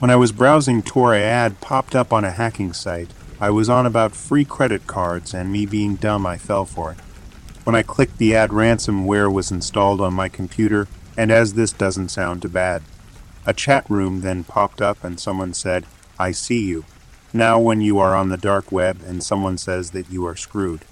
When 0.00 0.10
I 0.10 0.16
was 0.16 0.32
browsing 0.32 0.82
Tor, 0.82 1.14
a 1.14 1.22
ad 1.22 1.60
popped 1.60 1.94
up 1.94 2.12
on 2.12 2.24
a 2.24 2.30
hacking 2.30 2.72
site. 2.72 3.10
I 3.38 3.50
was 3.50 3.68
on 3.68 3.86
about 3.86 4.16
free 4.16 4.44
credit 4.44 4.86
cards, 4.86 5.32
and 5.34 5.52
me 5.52 5.66
being 5.66 5.96
dumb, 5.96 6.26
I 6.26 6.38
fell 6.38 6.64
for 6.64 6.92
it. 6.92 6.98
When 7.64 7.74
I 7.74 7.82
clicked 7.82 8.18
the 8.18 8.34
ad, 8.34 8.50
ransomware 8.50 9.32
was 9.32 9.50
installed 9.50 10.00
on 10.00 10.14
my 10.14 10.28
computer, 10.28 10.88
and 11.16 11.30
as 11.30 11.54
this 11.54 11.72
doesn't 11.72 12.08
sound 12.08 12.42
too 12.42 12.48
bad, 12.48 12.82
a 13.46 13.52
chat 13.52 13.88
room 13.88 14.22
then 14.22 14.44
popped 14.44 14.82
up 14.82 15.04
and 15.04 15.20
someone 15.20 15.54
said, 15.54 15.86
I 16.18 16.32
see 16.32 16.64
you. 16.66 16.84
Now, 17.32 17.60
when 17.60 17.80
you 17.80 18.00
are 18.00 18.16
on 18.16 18.28
the 18.28 18.36
dark 18.36 18.72
web 18.72 19.02
and 19.06 19.22
someone 19.22 19.56
says 19.56 19.92
that 19.92 20.10
you 20.10 20.26
are 20.26 20.34
screwed, 20.34 20.84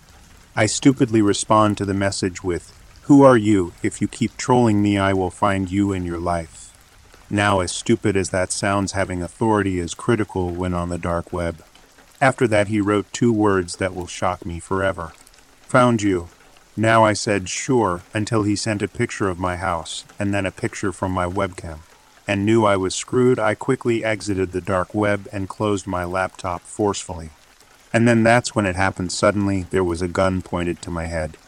I 0.54 0.66
stupidly 0.66 1.20
respond 1.20 1.76
to 1.78 1.84
the 1.84 1.94
message 1.94 2.44
with, 2.44 2.72
Who 3.02 3.22
are 3.22 3.36
you? 3.36 3.72
If 3.82 4.00
you 4.00 4.06
keep 4.06 4.36
trolling 4.36 4.80
me, 4.80 4.98
I 4.98 5.12
will 5.14 5.30
find 5.30 5.68
you 5.68 5.92
in 5.92 6.04
your 6.04 6.20
life. 6.20 6.72
Now, 7.28 7.58
as 7.58 7.72
stupid 7.72 8.16
as 8.16 8.30
that 8.30 8.52
sounds, 8.52 8.92
having 8.92 9.20
authority 9.20 9.80
is 9.80 9.94
critical 9.94 10.50
when 10.50 10.74
on 10.74 10.90
the 10.90 10.98
dark 10.98 11.32
web. 11.32 11.64
After 12.20 12.46
that, 12.46 12.68
he 12.68 12.80
wrote 12.80 13.12
two 13.12 13.32
words 13.32 13.76
that 13.76 13.94
will 13.94 14.06
shock 14.06 14.46
me 14.46 14.60
forever 14.60 15.12
Found 15.62 16.02
you. 16.02 16.28
Now 16.76 17.04
I 17.04 17.14
said 17.14 17.48
sure 17.48 18.02
until 18.14 18.44
he 18.44 18.54
sent 18.54 18.80
a 18.80 18.88
picture 18.88 19.28
of 19.28 19.40
my 19.40 19.56
house 19.56 20.04
and 20.20 20.32
then 20.32 20.46
a 20.46 20.52
picture 20.52 20.92
from 20.92 21.10
my 21.10 21.26
webcam 21.26 21.80
and 22.28 22.44
knew 22.44 22.66
I 22.66 22.76
was 22.76 22.94
screwed, 22.94 23.38
I 23.38 23.54
quickly 23.54 24.04
exited 24.04 24.52
the 24.52 24.60
dark 24.60 24.94
web 24.94 25.26
and 25.32 25.48
closed 25.48 25.86
my 25.86 26.04
laptop 26.04 26.60
forcefully. 26.60 27.30
And 27.90 28.06
then 28.06 28.22
that's 28.22 28.54
when 28.54 28.66
it 28.66 28.76
happened 28.76 29.12
suddenly. 29.12 29.62
There 29.70 29.82
was 29.82 30.02
a 30.02 30.08
gun 30.08 30.42
pointed 30.42 30.82
to 30.82 30.90
my 30.90 31.06
head. 31.06 31.38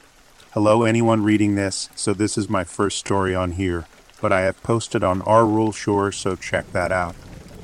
Hello, 0.52 0.84
anyone 0.84 1.22
reading 1.22 1.54
this? 1.54 1.90
So, 1.94 2.14
this 2.14 2.38
is 2.38 2.48
my 2.48 2.64
first 2.64 2.98
story 2.98 3.34
on 3.34 3.52
here, 3.52 3.86
but 4.22 4.32
I 4.32 4.40
have 4.40 4.62
posted 4.62 5.04
on 5.04 5.20
our 5.22 5.44
rule 5.44 5.70
shore, 5.70 6.10
so 6.12 6.34
check 6.34 6.72
that 6.72 6.90
out. 6.90 7.14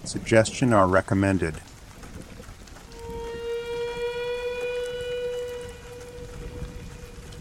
Suggestion 0.04 0.74
are 0.74 0.86
recommended. 0.86 1.54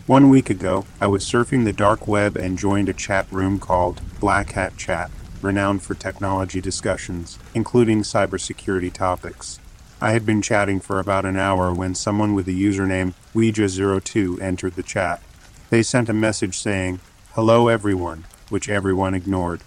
One 0.08 0.30
week 0.30 0.50
ago, 0.50 0.86
I 1.02 1.08
was 1.08 1.26
surfing 1.26 1.66
the 1.66 1.74
dark 1.74 2.08
web 2.08 2.38
and 2.38 2.58
joined 2.58 2.88
a 2.88 2.94
chat 2.94 3.28
room 3.30 3.60
called 3.60 4.00
Black 4.22 4.52
Hat 4.52 4.78
Chat 4.78 5.12
renowned 5.46 5.84
for 5.84 5.94
technology 5.94 6.60
discussions, 6.60 7.40
including 7.54 8.02
cybersecurity 8.02 8.92
topics. 8.92 9.60
I 10.02 10.12
had 10.12 10.26
been 10.26 10.42
chatting 10.42 10.82
for 10.82 11.00
about 11.00 11.24
an 11.24 11.38
hour 11.38 11.74
when 11.74 11.96
someone 11.96 12.34
with 12.34 12.48
the 12.48 12.64
username 12.64 13.14
Ouija02 13.34 14.42
entered 14.42 14.76
the 14.76 14.84
chat. 14.84 15.22
They 15.70 15.84
sent 15.84 16.10
a 16.10 16.14
message 16.14 16.58
saying, 16.58 17.00
Hello 17.34 17.70
everyone, 17.70 18.26
which 18.50 18.68
everyone 18.68 19.14
ignored. 19.14 19.62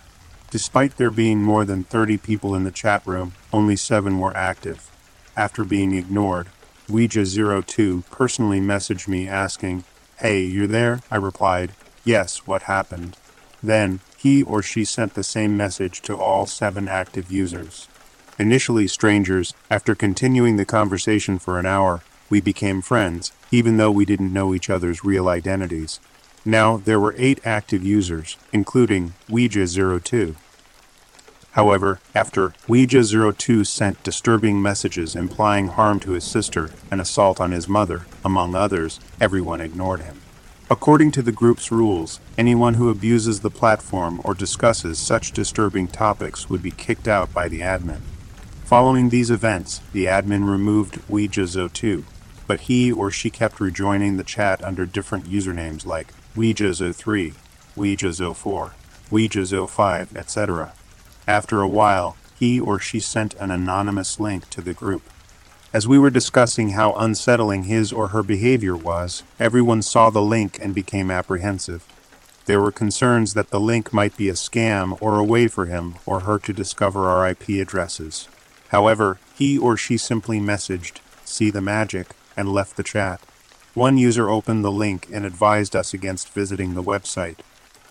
Despite 0.51 0.97
there 0.97 1.11
being 1.11 1.43
more 1.43 1.65
than 1.65 1.85
30 1.85 2.19
people 2.19 2.55
in 2.55 2.65
the 2.65 2.71
chat 2.71 3.07
room, 3.07 3.35
only 3.53 3.77
7 3.77 4.19
were 4.19 4.37
active. 4.37 4.91
After 5.37 5.65
being 5.65 5.95
ignored, 5.95 6.49
Ouija02 6.89 8.11
personally 8.11 8.61
messaged 8.61 9.09
me 9.09 9.29
asking, 9.29 9.85
Hey, 10.19 10.43
you're 10.43 10.67
there? 10.67 11.01
I 11.11 11.17
replied, 11.17 11.73
Yes, 12.05 12.47
what 12.47 12.63
happened? 12.63 13.17
Then, 13.63 14.01
he 14.19 14.43
or 14.43 14.63
she 14.63 14.85
sent 14.85 15.15
the 15.15 15.23
same 15.23 15.57
message 15.57 16.03
to 16.03 16.17
all 16.17 16.45
seven 16.45 16.89
active 16.89 17.31
users. 17.31 17.87
Initially 18.37 18.89
strangers, 18.89 19.55
after 19.71 19.95
continuing 19.95 20.57
the 20.57 20.65
conversation 20.65 21.39
for 21.39 21.59
an 21.59 21.67
hour, 21.67 22.03
we 22.29 22.41
became 22.41 22.83
friends, 22.83 23.33
even 23.53 23.77
though 23.77 23.93
we 23.93 24.05
didn't 24.05 24.33
know 24.33 24.53
each 24.55 24.69
other's 24.69 25.05
real 25.05 25.29
identities. 25.29 26.01
Now 26.45 26.79
there 26.79 26.99
were 26.99 27.15
eight 27.17 27.41
active 27.45 27.85
users, 27.85 28.37
including 28.53 29.15
Ouija02. 29.29 30.35
However, 31.53 32.01
after 32.13 32.51
Ouija02 32.67 33.67
sent 33.67 34.03
disturbing 34.03 34.61
messages 34.61 35.15
implying 35.15 35.69
harm 35.69 36.01
to 36.01 36.13
his 36.13 36.25
sister 36.25 36.71
and 36.91 37.01
assault 37.01 37.41
on 37.41 37.53
his 37.53 37.69
mother, 37.69 38.07
among 38.25 38.57
others, 38.57 38.99
everyone 39.21 39.61
ignored 39.61 40.01
him. 40.01 40.21
According 40.71 41.13
to 41.13 41.23
the 41.23 41.33
group's 41.33 41.73
rules, 41.73 42.21
anyone 42.37 42.75
who 42.75 42.91
abuses 42.91 43.41
the 43.41 43.49
platform 43.49 44.21
or 44.23 44.35
discusses 44.35 44.99
such 44.99 45.33
disturbing 45.33 45.89
topics 45.89 46.51
would 46.51 46.63
be 46.63 46.71
kicked 46.71 47.09
out 47.09 47.33
by 47.33 47.49
the 47.49 47.61
admin. 47.61 48.03
Following 48.65 49.09
these 49.09 49.31
events, 49.31 49.81
the 49.95 50.05
admin 50.05 50.47
removed 50.47 50.97
Ouija02, 51.09 52.05
but 52.47 52.61
he 52.61 52.93
or 52.93 53.11
she 53.11 53.31
kept 53.31 53.61
rejoining 53.61 54.19
the 54.19 54.25
chat 54.25 54.63
under 54.63 54.85
different 54.85 55.25
usernames 55.25 55.87
like 55.87 56.13
Ouija03, 56.37 57.35
Ouija04, 57.75 58.73
Ouija05, 59.11 60.17
etc. 60.17 60.75
After 61.27 61.63
a 61.63 61.69
while, 61.69 62.19
he 62.39 62.61
or 62.61 62.79
she 62.79 63.01
sent 63.01 63.33
an 63.35 63.51
anonymous 63.51 64.21
link 64.21 64.51
to 64.51 64.61
the 64.61 64.75
group. 64.75 65.09
As 65.71 65.87
we 65.87 65.99
were 65.99 66.09
discussing 66.09 66.71
how 66.71 66.95
unsettling 66.95 67.65
his 67.65 67.93
or 67.93 68.09
her 68.09 68.23
behavior 68.23 68.75
was, 68.75 69.23
everyone 69.39 69.83
saw 69.83 70.09
the 70.09 70.23
link 70.23 70.59
and 70.63 70.75
became 70.75 71.11
apprehensive. 71.11 71.85
There 72.47 72.63
were 72.63 72.73
concerns 72.73 73.35
that 73.35 73.51
the 73.51 73.61
link 73.61 73.93
might 73.93 74.17
be 74.17 74.31
a 74.31 74.33
scam 74.33 74.97
or 75.03 75.19
a 75.19 75.25
way 75.25 75.47
for 75.47 75.67
him 75.67 75.97
or 76.07 76.21
her 76.21 76.39
to 76.39 76.55
discover 76.55 77.09
our 77.09 77.29
IP 77.29 77.51
addresses. 77.61 78.29
However, 78.69 79.19
he 79.35 79.59
or 79.59 79.77
she 79.77 79.99
simply 79.99 80.41
messaged, 80.41 81.01
see 81.27 81.51
the 81.51 81.61
magic, 81.61 82.09
and 82.35 82.51
left 82.51 82.79
the 82.79 82.83
chat. 82.83 83.21
One 83.75 83.99
user 83.99 84.31
opened 84.31 84.65
the 84.65 84.73
link 84.73 85.07
and 85.13 85.27
advised 85.27 85.77
us 85.77 85.93
against 85.93 86.33
visiting 86.33 86.73
the 86.73 86.83
website. 86.83 87.41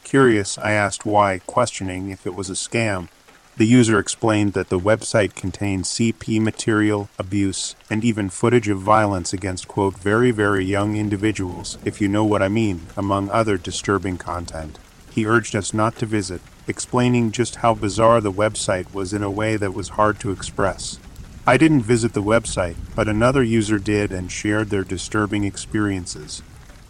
Curious, 0.03 0.57
I 0.57 0.71
asked 0.71 1.05
why, 1.05 1.41
questioning 1.45 2.09
if 2.09 2.25
it 2.25 2.33
was 2.33 2.49
a 2.49 2.53
scam. 2.53 3.09
The 3.57 3.65
user 3.65 3.97
explained 3.97 4.53
that 4.53 4.69
the 4.69 4.79
website 4.79 5.33
contained 5.33 5.85
CP 5.85 6.39
material, 6.39 7.09
abuse, 7.17 7.75
and 7.89 8.05
even 8.05 8.29
footage 8.29 8.67
of 8.67 8.77
violence 8.77 9.33
against, 9.33 9.67
quote, 9.67 9.97
very, 9.97 10.29
very 10.29 10.63
young 10.63 10.95
individuals, 10.95 11.79
if 11.83 11.99
you 11.99 12.07
know 12.07 12.23
what 12.23 12.43
I 12.43 12.49
mean, 12.49 12.85
among 12.95 13.31
other 13.31 13.57
disturbing 13.57 14.19
content. 14.19 14.77
He 15.09 15.25
urged 15.25 15.55
us 15.55 15.73
not 15.73 15.95
to 15.95 16.05
visit, 16.05 16.39
explaining 16.67 17.31
just 17.31 17.55
how 17.55 17.73
bizarre 17.73 18.21
the 18.21 18.31
website 18.31 18.93
was 18.93 19.11
in 19.11 19.23
a 19.23 19.31
way 19.31 19.55
that 19.57 19.73
was 19.73 19.89
hard 19.89 20.19
to 20.19 20.29
express. 20.29 20.99
I 21.47 21.57
didn't 21.57 21.81
visit 21.81 22.13
the 22.13 22.21
website, 22.21 22.75
but 22.95 23.07
another 23.07 23.41
user 23.41 23.79
did 23.79 24.11
and 24.11 24.31
shared 24.31 24.69
their 24.69 24.83
disturbing 24.83 25.45
experiences. 25.45 26.43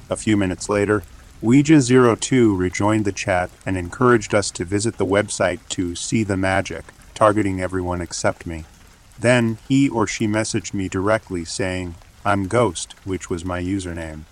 A 0.09 0.17
few 0.17 0.36
minutes 0.36 0.67
later, 0.67 1.03
Ouija02 1.44 2.58
rejoined 2.58 3.06
the 3.06 3.12
chat 3.12 3.51
and 3.63 3.77
encouraged 3.77 4.34
us 4.34 4.50
to 4.50 4.65
visit 4.65 4.98
the 4.98 5.06
website 5.06 5.60
to 5.70 5.94
see 5.94 6.24
the 6.24 6.36
magic, 6.36 6.86
targeting 7.13 7.62
everyone 7.62 8.01
except 8.01 8.48
me. 8.48 8.65
Then 9.20 9.60
he 9.67 9.88
or 9.88 10.08
she 10.08 10.27
messaged 10.27 10.74
me 10.74 10.89
directly 10.89 11.46
saying, 11.46 11.94
I'm 12.25 12.48
Ghost, 12.48 12.96
which 13.03 13.29
was 13.29 13.46
my 13.46 13.62
username. 13.62 14.24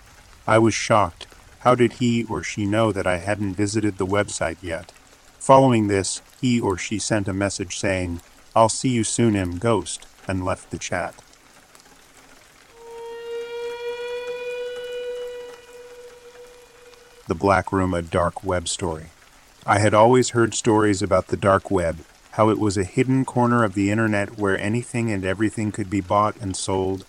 I 0.48 0.58
was 0.58 0.74
shocked. 0.74 1.28
How 1.60 1.76
did 1.76 1.94
he 1.94 2.24
or 2.24 2.42
she 2.42 2.66
know 2.66 2.92
that 2.92 3.06
I 3.06 3.18
hadn't 3.18 3.54
visited 3.54 4.00
the 4.00 4.08
website 4.08 4.58
yet? 4.64 4.92
Following 5.38 5.88
this, 5.88 6.24
he 6.42 6.60
or 6.60 6.76
she 6.76 6.98
sent 6.98 7.28
a 7.28 7.34
message 7.34 7.78
saying, 7.78 8.22
I'll 8.56 8.70
see 8.70 8.90
you 8.90 9.04
soon, 9.04 9.36
M. 9.36 9.60
Ghost, 9.60 10.08
and 10.28 10.44
left 10.44 10.72
the 10.72 10.80
chat. 10.80 11.14
The 17.28 17.34
Black 17.34 17.72
Room, 17.72 17.96
a 17.96 18.04
dark 18.04 18.44
web 18.44 18.68
story. 18.68 19.06
I 19.66 19.80
had 19.80 19.96
always 19.96 20.30
heard 20.30 20.54
stories 20.54 21.02
about 21.02 21.28
the 21.28 21.38
dark 21.38 21.72
web, 21.72 21.98
how 22.34 22.50
it 22.50 22.60
was 22.60 22.78
a 22.78 22.84
hidden 22.84 23.26
corner 23.26 23.64
of 23.64 23.74
the 23.74 23.90
internet 23.90 24.38
where 24.38 24.60
anything 24.60 25.12
and 25.12 25.26
everything 25.26 25.72
could 25.72 25.90
be 25.90 26.02
bought 26.02 26.36
and 26.40 26.56
sold, 26.56 27.04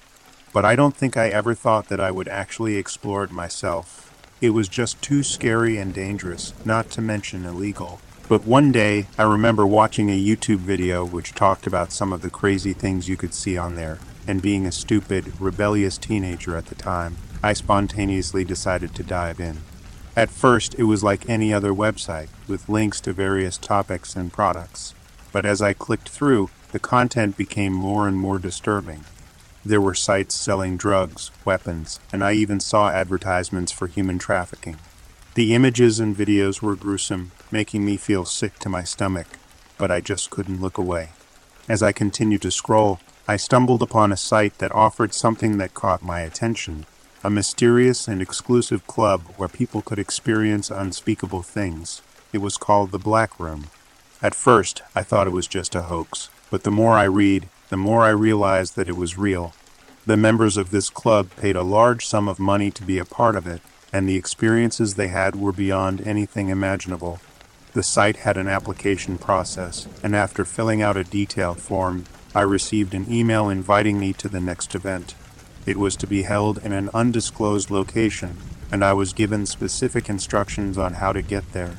but 0.55 0.65
I 0.65 0.75
don't 0.75 0.97
think 0.97 1.19
I 1.19 1.29
ever 1.29 1.53
thought 1.53 1.91
that 1.91 2.01
I 2.01 2.11
would 2.11 2.29
actually 2.29 2.77
explore 2.77 3.25
it 3.25 3.31
myself. 3.31 4.11
It 4.41 4.51
was 4.51 4.69
just 4.69 5.03
too 5.03 5.23
scary 5.23 5.77
and 5.77 5.93
dangerous, 5.93 6.55
not 6.65 6.89
to 6.93 7.03
mention 7.03 7.45
illegal. 7.45 8.01
But 8.27 8.47
one 8.47 8.73
day, 8.73 9.09
I 9.19 9.25
remember 9.25 9.67
watching 9.67 10.09
a 10.09 10.19
YouTube 10.19 10.61
video 10.61 11.05
which 11.05 11.35
talked 11.35 11.67
about 11.67 11.93
some 11.93 12.11
of 12.11 12.23
the 12.23 12.31
crazy 12.31 12.73
things 12.73 13.07
you 13.07 13.19
could 13.19 13.35
see 13.35 13.59
on 13.59 13.75
there, 13.75 13.99
and 14.27 14.41
being 14.41 14.65
a 14.65 14.73
stupid, 14.73 15.39
rebellious 15.39 15.99
teenager 15.99 16.57
at 16.57 16.67
the 16.67 16.75
time, 16.75 17.19
I 17.43 17.53
spontaneously 17.53 18.45
decided 18.45 18.95
to 18.95 19.03
dive 19.03 19.41
in. 19.41 19.59
At 20.17 20.31
first, 20.31 20.75
it 20.79 20.85
was 20.85 21.05
like 21.05 21.29
any 21.29 21.53
other 21.53 21.73
website, 21.73 22.29
with 22.49 22.71
links 22.71 23.03
to 23.03 23.13
various 23.13 23.59
topics 23.59 24.17
and 24.17 24.33
products. 24.33 24.95
But 25.31 25.45
as 25.45 25.61
I 25.61 25.75
clicked 25.75 26.09
through, 26.09 26.49
the 26.73 26.79
content 26.79 27.37
became 27.37 27.75
more 27.75 28.09
and 28.09 28.17
more 28.17 28.39
disturbing. 28.39 29.05
There 29.63 29.81
were 29.81 29.95
sites 29.95 30.35
selling 30.35 30.79
drugs, 30.79 31.31
weapons, 31.45 32.01
and 32.15 32.25
I 32.25 32.33
even 32.33 32.61
saw 32.61 32.89
advertisements 32.89 33.73
for 33.73 33.89
human 33.89 34.19
trafficking. 34.19 34.79
The 35.35 35.55
images 35.55 36.01
and 36.01 36.17
videos 36.17 36.63
were 36.63 36.77
gruesome, 36.77 37.33
making 37.51 37.85
me 37.85 37.99
feel 37.99 38.25
sick 38.25 38.59
to 38.61 38.71
my 38.71 38.85
stomach, 38.85 39.27
but 39.77 39.91
I 39.91 40.01
just 40.01 40.31
couldn't 40.31 40.63
look 40.63 40.79
away. 40.79 41.11
As 41.69 41.83
I 41.83 41.93
continued 41.93 42.41
to 42.43 42.51
scroll, 42.51 43.01
I 43.29 43.37
stumbled 43.37 43.83
upon 43.83 44.13
a 44.13 44.17
site 44.17 44.57
that 44.59 44.73
offered 44.73 45.13
something 45.13 45.59
that 45.59 45.75
caught 45.75 46.03
my 46.03 46.21
attention 46.21 46.87
a 47.27 47.31
mysterious 47.31 48.07
and 48.07 48.23
exclusive 48.23 48.87
club 48.87 49.21
where 49.37 49.49
people 49.49 49.83
could 49.83 49.99
experience 49.99 50.71
unspeakable 50.71 51.43
things. 51.43 52.01
It 52.33 52.39
was 52.39 52.57
called 52.57 52.93
the 52.93 53.01
Black 53.01 53.41
Room. 53.41 53.65
At 54.23 54.33
first, 54.33 54.83
I 54.95 55.03
thought 55.03 55.27
it 55.27 55.33
was 55.33 55.49
just 55.49 55.75
a 55.75 55.83
hoax, 55.83 56.31
but 56.53 56.63
the 56.63 56.71
more 56.71 56.93
I 56.93 57.03
read, 57.03 57.49
the 57.69 57.77
more 57.77 58.05
I 58.05 58.11
realized 58.11 58.77
that 58.77 58.89
it 58.89 58.97
was 58.97 59.19
real. 59.19 59.55
The 60.07 60.17
members 60.17 60.57
of 60.57 60.71
this 60.71 60.89
club 60.89 61.31
paid 61.37 61.57
a 61.57 61.65
large 61.65 62.07
sum 62.07 62.29
of 62.29 62.39
money 62.39 62.71
to 62.71 62.85
be 62.85 63.01
a 63.01 63.05
part 63.05 63.35
of 63.35 63.49
it, 63.49 63.61
and 63.93 64.09
the 64.09 64.15
experiences 64.15 64.95
they 64.95 65.09
had 65.09 65.35
were 65.35 65.51
beyond 65.51 66.07
anything 66.07 66.49
imaginable. 66.49 67.19
The 67.73 67.83
site 67.83 68.19
had 68.19 68.37
an 68.37 68.47
application 68.47 69.19
process, 69.19 69.89
and 70.01 70.15
after 70.15 70.45
filling 70.45 70.81
out 70.81 70.97
a 70.97 71.03
detail 71.03 71.55
form, 71.55 72.05
I 72.37 72.43
received 72.43 72.95
an 72.95 73.13
email 73.13 73.49
inviting 73.49 73.99
me 73.99 74.13
to 74.13 74.29
the 74.29 74.41
next 74.41 74.77
event. 74.77 75.17
It 75.67 75.77
was 75.77 75.97
to 75.97 76.07
be 76.07 76.23
held 76.23 76.59
in 76.59 76.73
an 76.73 76.91
undisclosed 76.95 77.71
location, 77.71 78.37
and 78.71 78.85
I 78.85 78.93
was 78.93 79.13
given 79.13 79.47
specific 79.47 80.09
instructions 80.09 80.79
on 80.79 80.95
how 80.95 81.13
to 81.13 81.23
get 81.23 81.53
there. 81.53 81.77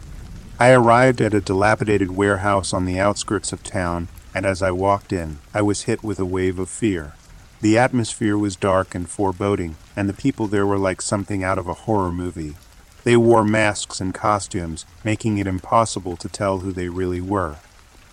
I 0.60 0.72
arrived 0.72 1.22
at 1.22 1.34
a 1.34 1.40
dilapidated 1.40 2.12
warehouse 2.12 2.74
on 2.74 2.84
the 2.84 3.00
outskirts 3.00 3.54
of 3.54 3.64
town, 3.64 4.10
and 4.36 4.46
as 4.46 4.62
I 4.62 4.72
walked 4.72 5.14
in, 5.14 5.38
I 5.54 5.62
was 5.62 5.84
hit 5.84 6.04
with 6.04 6.20
a 6.20 6.26
wave 6.26 6.60
of 6.60 6.70
fear. 6.70 7.14
The 7.62 7.78
atmosphere 7.78 8.38
was 8.38 8.56
dark 8.56 8.94
and 8.94 9.10
foreboding, 9.10 9.78
and 9.96 10.10
the 10.10 10.14
people 10.14 10.48
there 10.48 10.68
were 10.68 10.78
like 10.78 11.02
something 11.02 11.44
out 11.44 11.58
of 11.58 11.68
a 11.68 11.74
horror 11.86 12.12
movie. 12.12 12.56
They 13.04 13.16
wore 13.16 13.46
masks 13.46 14.02
and 14.02 14.14
costumes, 14.14 14.86
making 15.04 15.38
it 15.38 15.48
impossible 15.48 16.18
to 16.18 16.28
tell 16.28 16.60
who 16.60 16.74
they 16.74 16.90
really 16.90 17.22
were. 17.22 17.56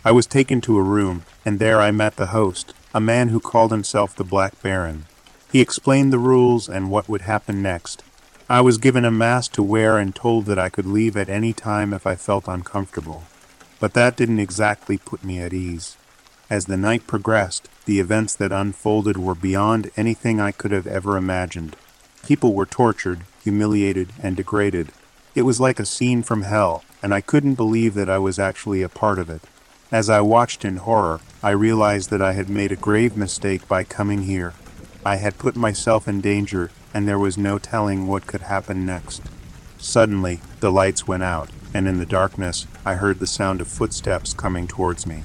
I 0.04 0.12
was 0.12 0.26
taken 0.26 0.60
to 0.62 0.78
a 0.78 0.82
room, 0.82 1.24
and 1.44 1.58
there 1.58 1.80
I 1.80 1.90
met 1.90 2.16
the 2.16 2.26
host, 2.26 2.74
a 2.94 3.00
man 3.00 3.30
who 3.30 3.40
called 3.40 3.72
himself 3.72 4.14
the 4.14 4.22
Black 4.22 4.62
Baron. 4.62 5.06
He 5.54 5.60
explained 5.60 6.12
the 6.12 6.18
rules 6.18 6.68
and 6.68 6.90
what 6.90 7.08
would 7.08 7.20
happen 7.20 7.62
next. 7.62 8.02
I 8.50 8.60
was 8.60 8.76
given 8.76 9.04
a 9.04 9.10
mask 9.12 9.52
to 9.52 9.62
wear 9.62 9.98
and 9.98 10.12
told 10.12 10.46
that 10.46 10.58
I 10.58 10.68
could 10.68 10.84
leave 10.84 11.16
at 11.16 11.28
any 11.28 11.52
time 11.52 11.94
if 11.94 12.08
I 12.08 12.16
felt 12.16 12.48
uncomfortable. 12.48 13.22
But 13.78 13.94
that 13.94 14.16
didn't 14.16 14.40
exactly 14.40 14.98
put 14.98 15.22
me 15.22 15.38
at 15.38 15.52
ease. 15.52 15.96
As 16.50 16.64
the 16.64 16.76
night 16.76 17.06
progressed, 17.06 17.68
the 17.84 18.00
events 18.00 18.34
that 18.34 18.50
unfolded 18.50 19.16
were 19.16 19.36
beyond 19.36 19.92
anything 19.96 20.40
I 20.40 20.50
could 20.50 20.72
have 20.72 20.88
ever 20.88 21.16
imagined. 21.16 21.76
People 22.26 22.52
were 22.52 22.66
tortured, 22.66 23.20
humiliated, 23.44 24.08
and 24.20 24.36
degraded. 24.36 24.90
It 25.36 25.42
was 25.42 25.60
like 25.60 25.78
a 25.78 25.86
scene 25.86 26.24
from 26.24 26.42
hell, 26.42 26.82
and 27.00 27.14
I 27.14 27.20
couldn't 27.20 27.54
believe 27.54 27.94
that 27.94 28.10
I 28.10 28.18
was 28.18 28.40
actually 28.40 28.82
a 28.82 28.88
part 28.88 29.20
of 29.20 29.30
it. 29.30 29.42
As 29.92 30.10
I 30.10 30.20
watched 30.20 30.64
in 30.64 30.78
horror, 30.78 31.20
I 31.44 31.50
realized 31.50 32.10
that 32.10 32.20
I 32.20 32.32
had 32.32 32.50
made 32.50 32.72
a 32.72 32.86
grave 32.90 33.16
mistake 33.16 33.68
by 33.68 33.84
coming 33.84 34.22
here. 34.22 34.54
I 35.06 35.16
had 35.16 35.36
put 35.36 35.54
myself 35.54 36.08
in 36.08 36.22
danger, 36.22 36.70
and 36.94 37.06
there 37.06 37.18
was 37.18 37.36
no 37.36 37.58
telling 37.58 38.06
what 38.06 38.26
could 38.26 38.42
happen 38.42 38.86
next. 38.86 39.22
Suddenly, 39.76 40.40
the 40.60 40.72
lights 40.72 41.06
went 41.06 41.22
out, 41.22 41.50
and 41.74 41.86
in 41.86 41.98
the 41.98 42.06
darkness, 42.06 42.66
I 42.86 42.94
heard 42.94 43.18
the 43.18 43.26
sound 43.26 43.60
of 43.60 43.68
footsteps 43.68 44.32
coming 44.32 44.66
towards 44.66 45.06
me. 45.06 45.24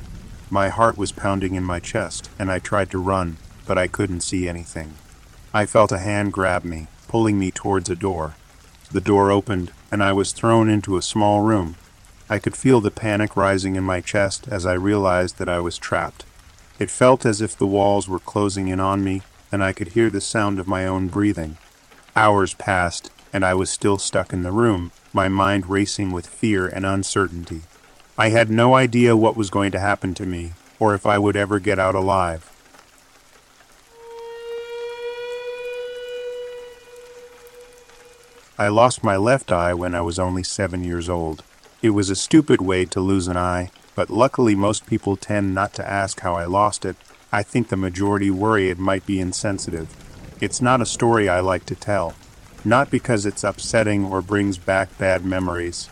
My 0.49 0.67
heart 0.67 0.97
was 0.97 1.13
pounding 1.13 1.55
in 1.55 1.63
my 1.63 1.79
chest, 1.79 2.29
and 2.37 2.51
I 2.51 2.59
tried 2.59 2.91
to 2.91 2.97
run, 2.97 3.37
but 3.65 3.77
I 3.77 3.87
couldn't 3.87 4.21
see 4.21 4.49
anything. 4.49 4.95
I 5.53 5.65
felt 5.65 5.93
a 5.93 5.99
hand 5.99 6.33
grab 6.33 6.65
me, 6.65 6.87
pulling 7.07 7.39
me 7.39 7.49
towards 7.49 7.89
a 7.89 7.95
door. 7.95 8.35
The 8.91 8.99
door 8.99 9.31
opened, 9.31 9.71
and 9.91 10.03
I 10.03 10.11
was 10.11 10.33
thrown 10.33 10.69
into 10.69 10.97
a 10.97 11.01
small 11.01 11.41
room. 11.41 11.75
I 12.29 12.37
could 12.37 12.55
feel 12.55 12.81
the 12.81 12.91
panic 12.91 13.37
rising 13.37 13.75
in 13.75 13.83
my 13.83 14.01
chest 14.01 14.47
as 14.49 14.65
I 14.65 14.73
realized 14.73 15.37
that 15.37 15.49
I 15.49 15.59
was 15.59 15.77
trapped. 15.77 16.25
It 16.79 16.91
felt 16.91 17.25
as 17.25 17.41
if 17.41 17.55
the 17.55 17.67
walls 17.67 18.09
were 18.09 18.19
closing 18.19 18.67
in 18.67 18.79
on 18.79 19.03
me, 19.03 19.21
and 19.51 19.63
I 19.63 19.73
could 19.73 19.89
hear 19.89 20.09
the 20.09 20.21
sound 20.21 20.59
of 20.59 20.67
my 20.67 20.85
own 20.85 21.07
breathing. 21.07 21.57
Hours 22.15 22.53
passed, 22.53 23.11
and 23.33 23.45
I 23.45 23.53
was 23.53 23.69
still 23.69 23.97
stuck 23.97 24.33
in 24.33 24.43
the 24.43 24.51
room, 24.51 24.91
my 25.13 25.27
mind 25.27 25.69
racing 25.69 26.11
with 26.11 26.27
fear 26.27 26.67
and 26.67 26.85
uncertainty. 26.85 27.61
I 28.17 28.29
had 28.29 28.49
no 28.49 28.75
idea 28.75 29.15
what 29.15 29.37
was 29.37 29.49
going 29.49 29.71
to 29.71 29.79
happen 29.79 30.13
to 30.15 30.25
me, 30.25 30.53
or 30.79 30.93
if 30.93 31.05
I 31.05 31.17
would 31.17 31.35
ever 31.35 31.59
get 31.59 31.79
out 31.79 31.95
alive. 31.95 32.51
I 38.57 38.67
lost 38.67 39.05
my 39.05 39.15
left 39.15 39.53
eye 39.53 39.73
when 39.73 39.95
I 39.95 40.01
was 40.01 40.19
only 40.19 40.43
seven 40.43 40.83
years 40.83 41.07
old. 41.07 41.43
It 41.81 41.91
was 41.91 42.09
a 42.09 42.15
stupid 42.15 42.59
way 42.59 42.83
to 42.85 42.99
lose 42.99 43.29
an 43.29 43.37
eye, 43.37 43.71
but 43.95 44.09
luckily 44.09 44.53
most 44.53 44.85
people 44.85 45.15
tend 45.15 45.55
not 45.55 45.73
to 45.75 45.89
ask 45.89 46.19
how 46.19 46.35
I 46.35 46.43
lost 46.43 46.83
it 46.83 46.97
I 47.31 47.43
think 47.43 47.67
the 47.67 47.77
majority 47.77 48.31
worry 48.31 48.69
it 48.69 48.79
might 48.79 49.05
be 49.05 49.19
insensitive. 49.19 49.87
It's 50.41 50.61
not 50.61 50.81
a 50.81 50.85
story 50.85 51.29
I 51.29 51.41
like 51.41 51.65
to 51.67 51.75
tell. 51.75 52.15
Not 52.65 52.89
because 52.89 53.25
it's 53.25 53.43
upsetting 53.43 54.05
or 54.05 54.21
brings 54.21 54.57
back 54.57 54.97
bad 54.97 55.23
memories. 55.23 55.89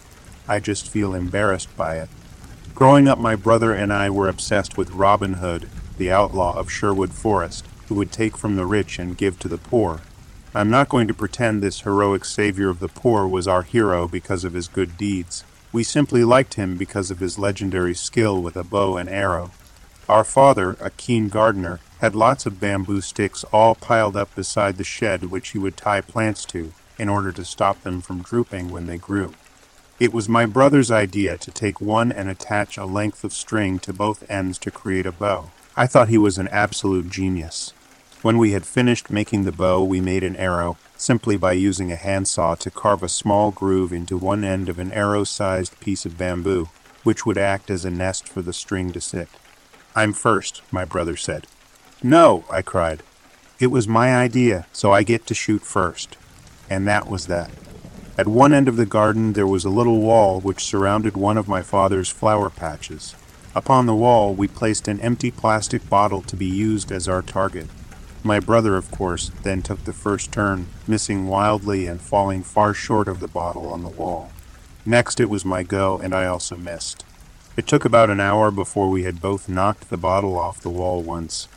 I 0.47 0.59
just 0.59 0.89
feel 0.89 1.13
embarrassed 1.13 1.75
by 1.77 1.97
it. 1.97 2.09
Growing 2.73 3.07
up, 3.07 3.19
my 3.19 3.35
brother 3.35 3.71
and 3.71 3.93
I 3.93 4.09
were 4.09 4.27
obsessed 4.27 4.77
with 4.77 4.91
Robin 4.91 5.33
Hood, 5.33 5.69
the 5.97 6.11
outlaw 6.11 6.57
of 6.57 6.71
Sherwood 6.71 7.13
Forest, 7.13 7.65
who 7.87 7.95
would 7.95 8.11
take 8.11 8.35
from 8.35 8.55
the 8.55 8.65
rich 8.65 8.97
and 8.97 9.17
give 9.17 9.37
to 9.39 9.47
the 9.47 9.57
poor. 9.57 10.01
I'm 10.55 10.69
not 10.69 10.89
going 10.89 11.07
to 11.07 11.13
pretend 11.13 11.61
this 11.61 11.81
heroic 11.81 12.25
savior 12.25 12.69
of 12.69 12.79
the 12.79 12.87
poor 12.87 13.27
was 13.27 13.47
our 13.47 13.61
hero 13.61 14.07
because 14.07 14.43
of 14.43 14.53
his 14.53 14.67
good 14.67 14.97
deeds. 14.97 15.43
We 15.71 15.83
simply 15.83 16.23
liked 16.23 16.55
him 16.55 16.77
because 16.77 17.11
of 17.11 17.19
his 17.19 17.37
legendary 17.37 17.93
skill 17.93 18.41
with 18.41 18.55
a 18.55 18.63
bow 18.63 18.97
and 18.97 19.07
arrow. 19.07 19.51
Our 20.09 20.23
father, 20.23 20.77
a 20.79 20.89
keen 20.89 21.27
gardener, 21.27 21.81
had 21.99 22.15
lots 22.15 22.45
of 22.45 22.61
bamboo 22.61 23.01
sticks 23.01 23.43
all 23.51 23.75
piled 23.75 24.15
up 24.15 24.33
beside 24.35 24.77
the 24.77 24.85
shed 24.85 25.25
which 25.25 25.49
he 25.49 25.57
would 25.57 25.75
tie 25.75 25.99
plants 25.99 26.45
to 26.45 26.71
in 26.97 27.09
order 27.09 27.33
to 27.33 27.43
stop 27.43 27.83
them 27.83 27.99
from 27.99 28.21
drooping 28.21 28.69
when 28.69 28.87
they 28.87 28.97
grew. 28.97 29.33
It 29.99 30.13
was 30.13 30.29
my 30.29 30.45
brother's 30.45 30.91
idea 30.91 31.37
to 31.39 31.51
take 31.51 31.81
one 31.81 32.11
and 32.11 32.29
attach 32.29 32.77
a 32.77 32.85
length 32.85 33.25
of 33.25 33.33
string 33.33 33.79
to 33.79 33.91
both 33.91 34.29
ends 34.29 34.57
to 34.59 34.71
create 34.71 35.05
a 35.05 35.11
bow. 35.11 35.51
I 35.75 35.87
thought 35.87 36.07
he 36.07 36.17
was 36.17 36.37
an 36.37 36.47
absolute 36.49 37.09
genius. 37.09 37.73
When 38.21 38.37
we 38.37 38.51
had 38.51 38.65
finished 38.65 39.09
making 39.09 39.43
the 39.43 39.51
bow, 39.51 39.83
we 39.83 39.99
made 39.99 40.23
an 40.23 40.37
arrow 40.37 40.77
simply 40.95 41.35
by 41.35 41.51
using 41.51 41.91
a 41.91 41.97
handsaw 41.97 42.55
to 42.55 42.71
carve 42.71 43.03
a 43.03 43.09
small 43.09 43.51
groove 43.51 43.91
into 43.91 44.17
one 44.17 44.43
end 44.43 44.69
of 44.69 44.79
an 44.79 44.91
arrow 44.93 45.25
sized 45.25 45.79
piece 45.81 46.05
of 46.05 46.17
bamboo, 46.17 46.69
which 47.03 47.25
would 47.25 47.37
act 47.37 47.69
as 47.69 47.83
a 47.83 47.91
nest 47.91 48.27
for 48.29 48.41
the 48.41 48.53
string 48.53 48.93
to 48.93 49.01
sit. 49.01 49.27
I'm 49.97 50.13
first, 50.13 50.61
my 50.71 50.85
brother 50.85 51.15
said. 51.17 51.47
No, 52.03 52.45
I 52.51 52.61
cried. 52.61 53.01
It 53.59 53.71
was 53.71 53.87
my 53.87 54.15
idea, 54.15 54.67
so 54.71 54.91
I 54.91 55.01
get 55.01 55.25
to 55.25 55.33
shoot 55.33 55.63
first. 55.63 56.17
And 56.69 56.87
that 56.87 57.09
was 57.09 57.25
that. 57.25 57.49
At 58.15 58.27
one 58.27 58.53
end 58.53 58.67
of 58.67 58.75
the 58.75 58.85
garden 58.85 59.33
there 59.33 59.47
was 59.47 59.65
a 59.65 59.71
little 59.71 59.99
wall 59.99 60.39
which 60.39 60.63
surrounded 60.63 61.17
one 61.17 61.35
of 61.35 61.47
my 61.47 61.63
father's 61.63 62.11
flower 62.11 62.51
patches. 62.51 63.15
Upon 63.55 63.87
the 63.87 63.95
wall 63.95 64.35
we 64.35 64.47
placed 64.47 64.87
an 64.87 64.99
empty 64.99 65.31
plastic 65.31 65.89
bottle 65.89 66.21
to 66.21 66.35
be 66.35 66.45
used 66.45 66.91
as 66.91 67.07
our 67.07 67.23
target. 67.23 67.65
My 68.23 68.39
brother, 68.39 68.75
of 68.77 68.91
course, 68.91 69.31
then 69.41 69.63
took 69.63 69.83
the 69.85 69.93
first 69.93 70.31
turn, 70.31 70.67
missing 70.87 71.27
wildly 71.27 71.87
and 71.87 71.99
falling 71.99 72.43
far 72.43 72.75
short 72.75 73.07
of 73.07 73.19
the 73.19 73.27
bottle 73.27 73.73
on 73.73 73.81
the 73.81 73.89
wall. 73.89 74.31
Next 74.85 75.19
it 75.19 75.31
was 75.31 75.43
my 75.43 75.63
go, 75.63 75.97
and 75.97 76.13
I 76.13 76.27
also 76.27 76.55
missed. 76.55 77.03
It 77.57 77.65
took 77.65 77.85
about 77.85 78.11
an 78.11 78.19
hour 78.19 78.51
before 78.51 78.87
we 78.87 79.01
had 79.01 79.19
both 79.19 79.49
knocked 79.49 79.89
the 79.89 79.97
bottle 79.97 80.37
off 80.37 80.61
the 80.61 80.69
wall 80.69 81.01
once. 81.01 81.47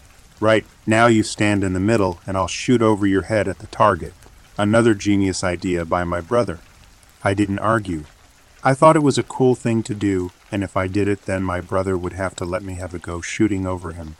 Right, 0.40 0.64
now 0.86 1.08
you 1.08 1.22
stand 1.22 1.62
in 1.62 1.74
the 1.74 1.78
middle, 1.78 2.20
and 2.26 2.38
I'll 2.38 2.48
shoot 2.48 2.80
over 2.80 3.06
your 3.06 3.24
head 3.24 3.46
at 3.46 3.58
the 3.58 3.66
target. 3.66 4.14
Another 4.56 4.94
genius 4.94 5.44
idea 5.44 5.84
by 5.84 6.04
my 6.04 6.22
brother. 6.22 6.60
I 7.22 7.34
didn't 7.34 7.58
argue. 7.58 8.04
I 8.64 8.72
thought 8.72 8.96
it 8.96 9.02
was 9.02 9.18
a 9.18 9.22
cool 9.22 9.54
thing 9.54 9.82
to 9.82 9.94
do, 9.94 10.32
and 10.50 10.64
if 10.64 10.74
I 10.74 10.86
did 10.86 11.06
it, 11.06 11.26
then 11.26 11.42
my 11.42 11.60
brother 11.60 11.98
would 11.98 12.14
have 12.14 12.34
to 12.36 12.46
let 12.46 12.62
me 12.62 12.74
have 12.76 12.94
a 12.94 12.98
go 12.98 13.20
shooting 13.20 13.66
over 13.66 13.92
him. 13.92 14.16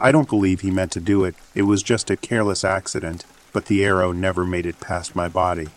I 0.00 0.12
don't 0.12 0.30
believe 0.30 0.62
he 0.62 0.70
meant 0.70 0.92
to 0.92 1.00
do 1.00 1.24
it. 1.24 1.34
It 1.54 1.62
was 1.62 1.82
just 1.82 2.08
a 2.08 2.16
careless 2.16 2.64
accident, 2.64 3.26
but 3.52 3.66
the 3.66 3.84
arrow 3.84 4.12
never 4.12 4.46
made 4.46 4.64
it 4.64 4.80
past 4.80 5.14
my 5.14 5.28
body. 5.28 5.68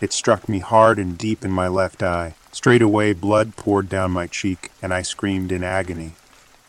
It 0.00 0.12
struck 0.12 0.48
me 0.48 0.60
hard 0.60 1.00
and 1.00 1.18
deep 1.18 1.44
in 1.44 1.50
my 1.50 1.66
left 1.66 2.00
eye. 2.00 2.34
Straight 2.52 2.82
away, 2.82 3.12
blood 3.12 3.54
poured 3.56 3.88
down 3.88 4.10
my 4.10 4.26
cheek, 4.26 4.72
and 4.82 4.92
I 4.92 5.02
screamed 5.02 5.52
in 5.52 5.62
agony. 5.62 6.14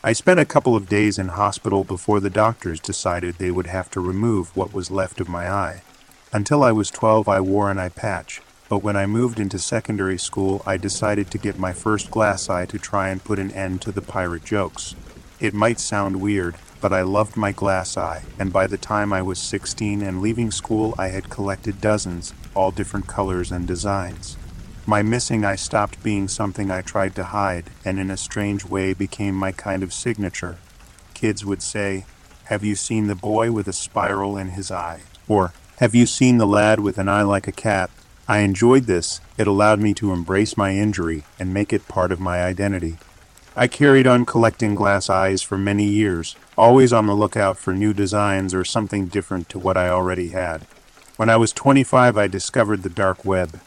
I 0.04 0.12
spent 0.12 0.38
a 0.38 0.44
couple 0.44 0.76
of 0.76 0.88
days 0.88 1.18
in 1.18 1.28
hospital 1.28 1.82
before 1.82 2.20
the 2.20 2.30
doctors 2.30 2.78
decided 2.78 3.36
they 3.36 3.50
would 3.50 3.66
have 3.66 3.90
to 3.90 4.00
remove 4.00 4.56
what 4.56 4.72
was 4.72 4.92
left 4.92 5.20
of 5.20 5.28
my 5.28 5.50
eye. 5.50 5.82
Until 6.32 6.62
I 6.62 6.72
was 6.72 6.90
12, 6.90 7.28
I 7.28 7.40
wore 7.40 7.70
an 7.70 7.78
eye 7.78 7.88
patch, 7.88 8.40
but 8.68 8.82
when 8.82 8.96
I 8.96 9.06
moved 9.06 9.40
into 9.40 9.58
secondary 9.58 10.18
school, 10.18 10.62
I 10.64 10.76
decided 10.76 11.30
to 11.30 11.38
get 11.38 11.58
my 11.58 11.72
first 11.72 12.10
glass 12.10 12.48
eye 12.48 12.66
to 12.66 12.78
try 12.78 13.08
and 13.08 13.22
put 13.22 13.38
an 13.38 13.50
end 13.50 13.82
to 13.82 13.92
the 13.92 14.02
pirate 14.02 14.44
jokes. 14.44 14.94
It 15.40 15.52
might 15.52 15.80
sound 15.80 16.20
weird, 16.20 16.54
but 16.80 16.92
I 16.92 17.02
loved 17.02 17.36
my 17.36 17.50
glass 17.52 17.96
eye, 17.96 18.22
and 18.38 18.52
by 18.52 18.66
the 18.68 18.78
time 18.78 19.12
I 19.12 19.22
was 19.22 19.38
16 19.40 20.00
and 20.00 20.22
leaving 20.22 20.52
school, 20.52 20.94
I 20.96 21.08
had 21.08 21.28
collected 21.28 21.80
dozens, 21.80 22.32
all 22.54 22.70
different 22.70 23.08
colors 23.08 23.52
and 23.52 23.66
designs. 23.66 24.36
My 24.84 25.00
missing 25.00 25.44
I 25.44 25.54
stopped 25.54 26.02
being 26.02 26.26
something 26.26 26.70
I 26.70 26.82
tried 26.82 27.14
to 27.14 27.24
hide, 27.24 27.70
and 27.84 28.00
in 28.00 28.10
a 28.10 28.16
strange 28.16 28.64
way 28.64 28.94
became 28.94 29.34
my 29.36 29.52
kind 29.52 29.84
of 29.84 29.92
signature. 29.92 30.58
Kids 31.14 31.44
would 31.44 31.62
say, 31.62 32.04
Have 32.44 32.64
you 32.64 32.74
seen 32.74 33.06
the 33.06 33.14
boy 33.14 33.52
with 33.52 33.68
a 33.68 33.72
spiral 33.72 34.36
in 34.36 34.48
his 34.48 34.72
eye? 34.72 35.02
Or, 35.28 35.52
have 35.76 35.94
you 35.94 36.04
seen 36.04 36.38
the 36.38 36.46
lad 36.46 36.80
with 36.80 36.98
an 36.98 37.08
eye 37.08 37.22
like 37.22 37.46
a 37.46 37.52
cat? 37.52 37.90
I 38.26 38.38
enjoyed 38.38 38.84
this. 38.84 39.20
It 39.38 39.46
allowed 39.46 39.78
me 39.78 39.94
to 39.94 40.12
embrace 40.12 40.56
my 40.56 40.74
injury 40.74 41.22
and 41.38 41.54
make 41.54 41.72
it 41.72 41.86
part 41.86 42.10
of 42.10 42.18
my 42.18 42.42
identity. 42.42 42.98
I 43.54 43.68
carried 43.68 44.06
on 44.06 44.24
collecting 44.24 44.74
glass 44.74 45.08
eyes 45.08 45.42
for 45.42 45.58
many 45.58 45.84
years, 45.84 46.34
always 46.58 46.92
on 46.92 47.06
the 47.06 47.14
lookout 47.14 47.56
for 47.56 47.72
new 47.72 47.92
designs 47.92 48.52
or 48.52 48.64
something 48.64 49.06
different 49.06 49.48
to 49.50 49.58
what 49.60 49.76
I 49.76 49.88
already 49.88 50.28
had. 50.30 50.66
When 51.16 51.30
I 51.30 51.36
was 51.36 51.52
25, 51.52 52.16
I 52.16 52.26
discovered 52.26 52.82
the 52.82 52.88
dark 52.88 53.24
web. 53.24 53.60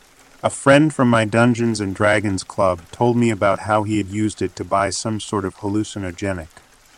A 0.45 0.51
friend 0.51 0.93
from 0.93 1.09
my 1.09 1.25
Dungeons 1.25 1.81
and 1.81 1.95
Dragons 1.95 2.43
club 2.43 2.81
told 2.91 3.17
me 3.17 3.31
about 3.31 3.61
how 3.61 3.81
he 3.81 3.97
had 3.97 4.09
used 4.09 4.43
it 4.43 4.55
to 4.57 4.63
buy 4.63 4.91
some 4.91 5.19
sort 5.19 5.43
of 5.43 5.55
hallucinogenic. 5.55 6.49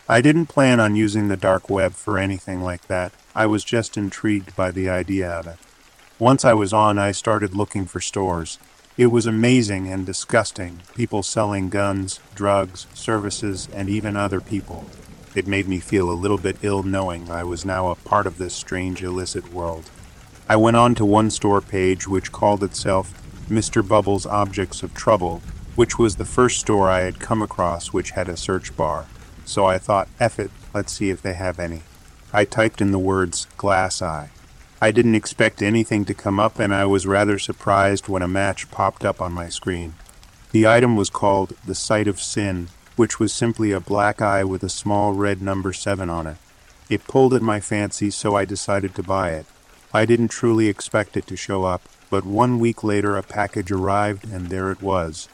I 0.10 0.20
didn't 0.20 0.48
plan 0.48 0.82
on 0.82 0.98
using 0.98 1.30
the 1.30 1.38
dark 1.38 1.70
web 1.70 1.94
for 1.94 2.18
anything 2.18 2.62
like 2.62 2.88
that. 2.88 3.14
I 3.34 3.46
was 3.46 3.64
just 3.64 3.96
intrigued 3.96 4.54
by 4.58 4.72
the 4.72 4.90
idea 4.90 5.32
of 5.32 5.48
it. 5.48 5.60
Once 6.20 6.44
I 6.44 6.54
was 6.54 6.74
on, 6.74 7.00
I 7.00 7.14
started 7.14 7.56
looking 7.56 7.86
for 7.86 8.02
stores. 8.02 8.60
It 8.98 9.14
was 9.14 9.26
amazing 9.26 9.88
and 9.88 10.06
disgusting. 10.06 10.82
People 10.94 11.24
selling 11.24 11.70
guns, 11.70 12.20
drugs, 12.36 12.86
services, 12.94 13.70
and 13.74 13.88
even 13.88 14.18
other 14.18 14.42
people. 14.42 14.88
It 15.36 15.48
made 15.48 15.70
me 15.70 15.80
feel 15.80 16.12
a 16.12 16.22
little 16.22 16.38
bit 16.38 16.58
ill 16.64 16.84
knowing 16.84 17.32
I 17.32 17.46
was 17.46 17.64
now 17.64 17.92
a 17.92 17.96
part 17.96 18.28
of 18.28 18.40
this 18.40 18.54
strange 18.54 19.02
illicit 19.04 19.54
world. 19.54 19.90
I 20.50 20.58
went 20.58 20.76
on 20.76 20.96
to 20.96 21.06
one 21.06 21.30
store 21.30 21.62
page 21.62 22.10
which 22.10 22.34
called 22.34 22.62
itself 22.62 23.24
Mr. 23.48 23.88
Bubbles 23.88 24.26
Objects 24.26 24.84
of 24.84 24.94
Trouble, 24.94 25.42
which 25.76 25.98
was 25.98 26.16
the 26.16 26.26
first 26.26 26.60
store 26.60 26.90
I 26.90 27.02
had 27.02 27.20
come 27.20 27.42
across 27.42 27.94
which 27.94 28.12
had 28.12 28.30
a 28.30 28.38
search 28.38 28.76
bar 28.76 29.06
so 29.48 29.66
I 29.66 29.78
thought, 29.78 30.10
F 30.20 30.40
it, 30.40 30.52
let's 30.74 30.92
see 30.92 31.10
if 31.10 31.22
they 31.22 31.34
have 31.34 31.58
any. 31.58 31.82
I 32.34 32.44
typed 32.44 32.82
in 32.82 32.92
the 32.92 33.00
words 33.00 33.48
glass 33.56 34.02
eye. 34.02 34.30
I 34.82 34.92
didn't 34.92 35.16
expect 35.16 35.62
anything 35.62 36.06
to 36.06 36.14
come 36.14 36.40
up, 36.40 36.60
and 36.60 36.74
I 36.74 36.86
was 36.86 37.08
rather 37.08 37.40
surprised 37.40 38.10
when 38.10 38.22
a 38.22 38.28
match 38.28 38.70
popped 38.70 39.06
up 39.06 39.22
on 39.22 39.32
my 39.32 39.50
screen. 39.50 39.96
The 40.52 40.68
item 40.68 40.96
was 40.96 41.10
called 41.10 41.54
The 41.66 41.74
Sight 41.74 42.08
of 42.08 42.22
Sin, 42.22 42.68
which 42.96 43.20
was 43.20 43.34
simply 43.34 43.72
a 43.72 43.80
black 43.80 44.22
eye 44.22 44.44
with 44.44 44.64
a 44.64 44.70
small 44.70 45.14
red 45.14 45.42
number 45.42 45.72
7 45.74 46.10
on 46.10 46.28
it. 46.28 46.38
It 46.90 47.08
pulled 47.08 47.34
at 47.34 47.42
my 47.42 47.60
fancy, 47.60 48.12
so 48.12 48.36
I 48.36 48.46
decided 48.46 48.96
to 48.96 49.04
buy 49.04 49.32
it. 49.32 49.46
I 49.94 50.06
didn't 50.06 50.28
truly 50.28 50.68
expect 50.68 51.16
it 51.16 51.26
to 51.28 51.38
show 51.38 51.64
up, 51.64 51.82
but 52.10 52.26
one 52.26 52.60
week 52.60 52.84
later 52.84 53.18
a 53.18 53.24
package 53.24 53.72
arrived, 53.72 54.26
and 54.32 54.48
there 54.48 54.72
it 54.72 54.82
was 54.82 55.28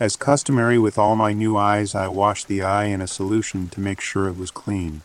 as 0.00 0.16
customary 0.16 0.78
with 0.78 0.96
all 0.96 1.14
my 1.14 1.34
new 1.34 1.58
eyes, 1.58 1.94
I 1.94 2.08
washed 2.08 2.48
the 2.48 2.62
eye 2.62 2.86
in 2.86 3.02
a 3.02 3.06
solution 3.06 3.68
to 3.68 3.82
make 3.82 4.00
sure 4.00 4.28
it 4.28 4.38
was 4.38 4.50
clean. 4.50 5.02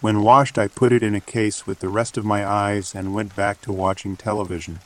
When 0.00 0.22
washed, 0.22 0.56
I 0.56 0.68
put 0.68 0.90
it 0.90 1.02
in 1.02 1.14
a 1.14 1.20
case 1.20 1.66
with 1.66 1.80
the 1.80 1.90
rest 1.90 2.16
of 2.16 2.24
my 2.24 2.42
eyes 2.46 2.94
and 2.94 3.14
went 3.14 3.36
back 3.36 3.60
to 3.60 3.72
watching 3.72 4.16
television. 4.16 4.78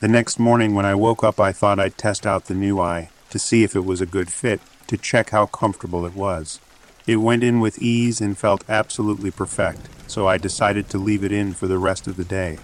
The 0.00 0.08
next 0.08 0.40
morning, 0.40 0.74
when 0.74 0.86
I 0.86 0.96
woke 0.96 1.22
up, 1.22 1.38
I 1.38 1.52
thought 1.52 1.78
I'd 1.78 1.96
test 1.96 2.26
out 2.26 2.46
the 2.46 2.54
new 2.54 2.80
eye 2.80 3.10
to 3.30 3.38
see 3.38 3.62
if 3.62 3.76
it 3.76 3.84
was 3.84 4.00
a 4.00 4.06
good 4.06 4.28
fit, 4.28 4.60
to 4.88 4.96
check 4.96 5.30
how 5.30 5.46
comfortable 5.46 6.04
it 6.04 6.16
was. 6.16 6.58
It 7.06 7.16
went 7.16 7.44
in 7.44 7.60
with 7.60 7.80
ease 7.80 8.20
and 8.20 8.36
felt 8.36 8.68
absolutely 8.68 9.30
perfect, 9.30 9.88
so 10.08 10.26
I 10.26 10.36
decided 10.36 10.88
to 10.88 10.98
leave 10.98 11.22
it 11.22 11.30
in 11.30 11.52
for 11.52 11.68
the 11.68 11.78
rest 11.78 12.08
of 12.08 12.16
the 12.16 12.24
day. 12.24 12.58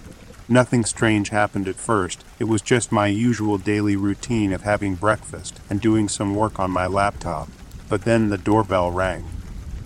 Nothing 0.48 0.84
strange 0.84 1.30
happened 1.30 1.66
at 1.66 1.74
first. 1.74 2.24
It 2.38 2.44
was 2.44 2.62
just 2.62 2.92
my 2.92 3.08
usual 3.08 3.58
daily 3.58 3.96
routine 3.96 4.52
of 4.52 4.62
having 4.62 4.94
breakfast 4.94 5.60
and 5.68 5.80
doing 5.80 6.08
some 6.08 6.36
work 6.36 6.60
on 6.60 6.70
my 6.70 6.86
laptop. 6.86 7.48
But 7.88 8.02
then 8.02 8.28
the 8.28 8.38
doorbell 8.38 8.92
rang. 8.92 9.24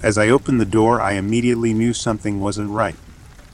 As 0.02 0.18
I 0.18 0.28
opened 0.28 0.60
the 0.60 0.66
door, 0.66 1.00
I 1.00 1.12
immediately 1.12 1.72
knew 1.72 1.94
something 1.94 2.40
wasn't 2.40 2.70
right. 2.70 2.96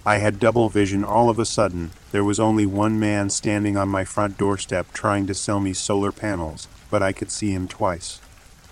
I 0.04 0.18
had 0.18 0.40
double 0.40 0.68
vision 0.68 1.04
all 1.04 1.30
of 1.30 1.38
a 1.38 1.44
sudden. 1.44 1.92
There 2.10 2.24
was 2.24 2.40
only 2.40 2.66
one 2.66 2.98
man 2.98 3.30
standing 3.30 3.76
on 3.76 3.88
my 3.88 4.04
front 4.04 4.36
doorstep 4.36 4.92
trying 4.92 5.26
to 5.28 5.34
sell 5.34 5.60
me 5.60 5.72
solar 5.72 6.12
panels, 6.12 6.66
but 6.90 7.02
I 7.02 7.12
could 7.12 7.30
see 7.30 7.52
him 7.52 7.68
twice. 7.68 8.20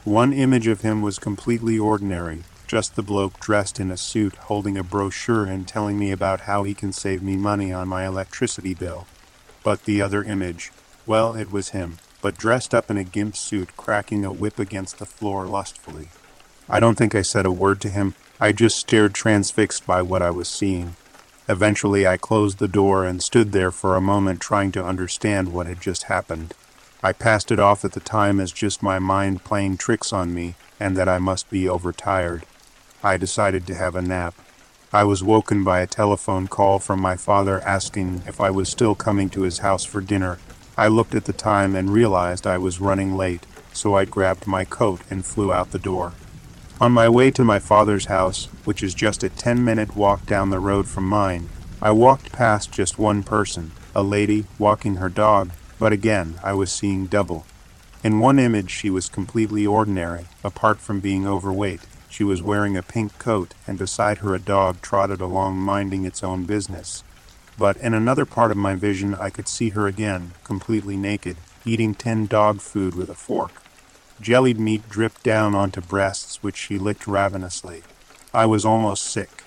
One 0.04 0.32
image 0.32 0.66
of 0.66 0.82
him 0.82 1.02
was 1.02 1.18
completely 1.18 1.78
ordinary, 1.78 2.42
just 2.66 2.96
the 2.96 3.03
bloke 3.03 3.40
dressed 3.40 3.79
in 3.79 3.90
a 3.90 3.96
suit 3.96 4.35
holding 4.37 4.77
a 4.77 4.83
brochure 4.83 5.44
and 5.44 5.66
telling 5.66 5.98
me 5.98 6.11
about 6.11 6.42
how 6.42 6.64
he 6.64 6.74
can 6.74 6.92
save 6.92 7.22
me 7.22 7.37
money 7.37 7.72
on 7.72 7.88
my 7.88 8.07
electricity 8.07 8.74
bill. 8.74 9.07
But 9.62 9.85
the 9.85 10.03
other 10.03 10.22
image, 10.22 10.72
well, 11.07 11.35
it 11.35 11.50
was 11.53 11.70
him, 11.70 11.98
but 12.20 12.38
dressed 12.38 12.74
up 12.74 12.90
in 12.90 12.96
a 12.96 13.05
gimp 13.05 13.37
suit, 13.37 13.77
cracking 13.77 14.24
a 14.24 14.33
whip 14.33 14.59
against 14.59 14.98
the 14.98 15.07
floor 15.07 15.46
lustfully. 15.46 16.09
I 16.68 16.81
don't 16.81 16.96
think 16.96 17.14
I 17.14 17.22
said 17.22 17.46
a 17.46 17.53
word 17.53 17.81
to 17.83 17.90
him. 17.90 18.14
I 18.40 18.53
just 18.53 18.79
stared 18.79 19.14
transfixed 19.14 19.87
by 19.87 20.03
what 20.03 20.22
I 20.22 20.31
was 20.31 20.48
seeing. 20.48 20.96
Eventually, 21.48 22.07
I 22.07 22.16
closed 22.16 22.59
the 22.59 22.68
door 22.68 23.05
and 23.05 23.22
stood 23.22 23.53
there 23.53 23.70
for 23.70 23.96
a 23.96 24.00
moment 24.00 24.40
trying 24.40 24.72
to 24.72 24.85
understand 24.85 25.53
what 25.53 25.66
had 25.66 25.81
just 25.81 26.05
happened. 26.05 26.55
I 27.03 27.12
passed 27.12 27.53
it 27.53 27.61
off 27.61 27.85
at 27.85 27.92
the 27.92 28.00
time 28.00 28.40
as 28.40 28.50
just 28.50 28.83
my 28.83 28.98
mind 28.98 29.44
playing 29.44 29.77
tricks 29.77 30.11
on 30.11 30.33
me 30.33 30.55
and 30.81 30.96
that 30.96 31.09
I 31.09 31.18
must 31.18 31.50
be 31.50 31.68
overtired. 31.68 32.46
I 33.04 33.18
decided 33.18 33.66
to 33.66 33.74
have 33.74 33.96
a 33.96 34.00
nap. 34.00 34.34
I 34.90 35.04
was 35.04 35.22
woken 35.22 35.62
by 35.62 35.80
a 35.80 35.86
telephone 35.86 36.48
call 36.48 36.78
from 36.78 37.02
my 37.02 37.16
father 37.16 37.60
asking 37.60 38.22
if 38.26 38.40
I 38.40 38.50
was 38.50 38.70
still 38.70 38.94
coming 38.94 39.28
to 39.30 39.42
his 39.42 39.58
house 39.58 39.84
for 39.84 40.00
dinner. 40.00 40.38
I 40.74 40.88
looked 40.88 41.14
at 41.14 41.26
the 41.26 41.34
time 41.34 41.76
and 41.76 41.92
realized 41.92 42.46
I 42.46 42.56
was 42.56 42.80
running 42.80 43.14
late, 43.14 43.44
so 43.74 43.94
I 43.94 44.06
grabbed 44.06 44.46
my 44.46 44.64
coat 44.64 45.02
and 45.10 45.22
flew 45.22 45.52
out 45.52 45.70
the 45.70 45.78
door. 45.78 46.14
On 46.80 46.92
my 46.92 47.06
way 47.06 47.30
to 47.32 47.44
my 47.44 47.58
father's 47.58 48.06
house, 48.06 48.46
which 48.64 48.82
is 48.82 48.94
just 48.94 49.22
a 49.22 49.28
10 49.28 49.62
minute 49.62 49.94
walk 49.94 50.24
down 50.24 50.48
the 50.48 50.58
road 50.58 50.88
from 50.88 51.06
mine, 51.06 51.50
I 51.82 51.90
walked 51.90 52.32
past 52.32 52.72
just 52.72 52.98
one 52.98 53.22
person, 53.22 53.72
a 53.94 54.02
lady 54.02 54.46
walking 54.58 54.94
her 54.94 55.10
dog, 55.10 55.50
but 55.78 55.92
again 55.92 56.36
I 56.42 56.54
was 56.54 56.72
seeing 56.72 57.04
double. 57.04 57.44
In 58.02 58.18
one 58.18 58.38
image, 58.38 58.70
she 58.70 58.88
was 58.88 59.10
completely 59.10 59.66
ordinary, 59.66 60.24
apart 60.42 60.78
from 60.78 61.00
being 61.00 61.26
overweight. 61.26 61.82
She 62.14 62.22
was 62.22 62.44
wearing 62.44 62.77
a 62.77 62.83
pink 62.85 63.18
coat, 63.18 63.55
and 63.66 63.77
beside 63.77 64.18
her, 64.18 64.37
a 64.37 64.38
dog 64.38 64.81
trotted 64.81 65.20
along 65.20 65.57
minding 65.57 66.05
its 66.05 66.22
own 66.22 66.44
business. 66.44 67.03
But 67.59 67.77
in 67.79 67.92
another 67.92 68.24
part 68.24 68.53
of 68.53 68.57
my 68.57 68.77
vision, 68.77 69.16
I 69.16 69.31
could 69.31 69.48
see 69.48 69.70
her 69.70 69.88
again, 69.88 70.31
completely 70.44 70.96
naked, 70.96 71.38
eating 71.64 71.92
tin 71.92 72.29
dog 72.29 72.61
food 72.61 72.94
with 72.94 73.11
a 73.11 73.16
fork. 73.16 73.50
Jellied 74.20 74.61
meat 74.61 74.88
dripped 74.88 75.24
down 75.24 75.57
onto 75.57 75.81
breasts, 75.81 76.40
which 76.40 76.57
she 76.57 76.79
licked 76.79 77.09
ravenously. 77.09 77.83
I 78.33 78.46
was 78.46 78.64
almost 78.64 79.03
sick. 79.03 79.42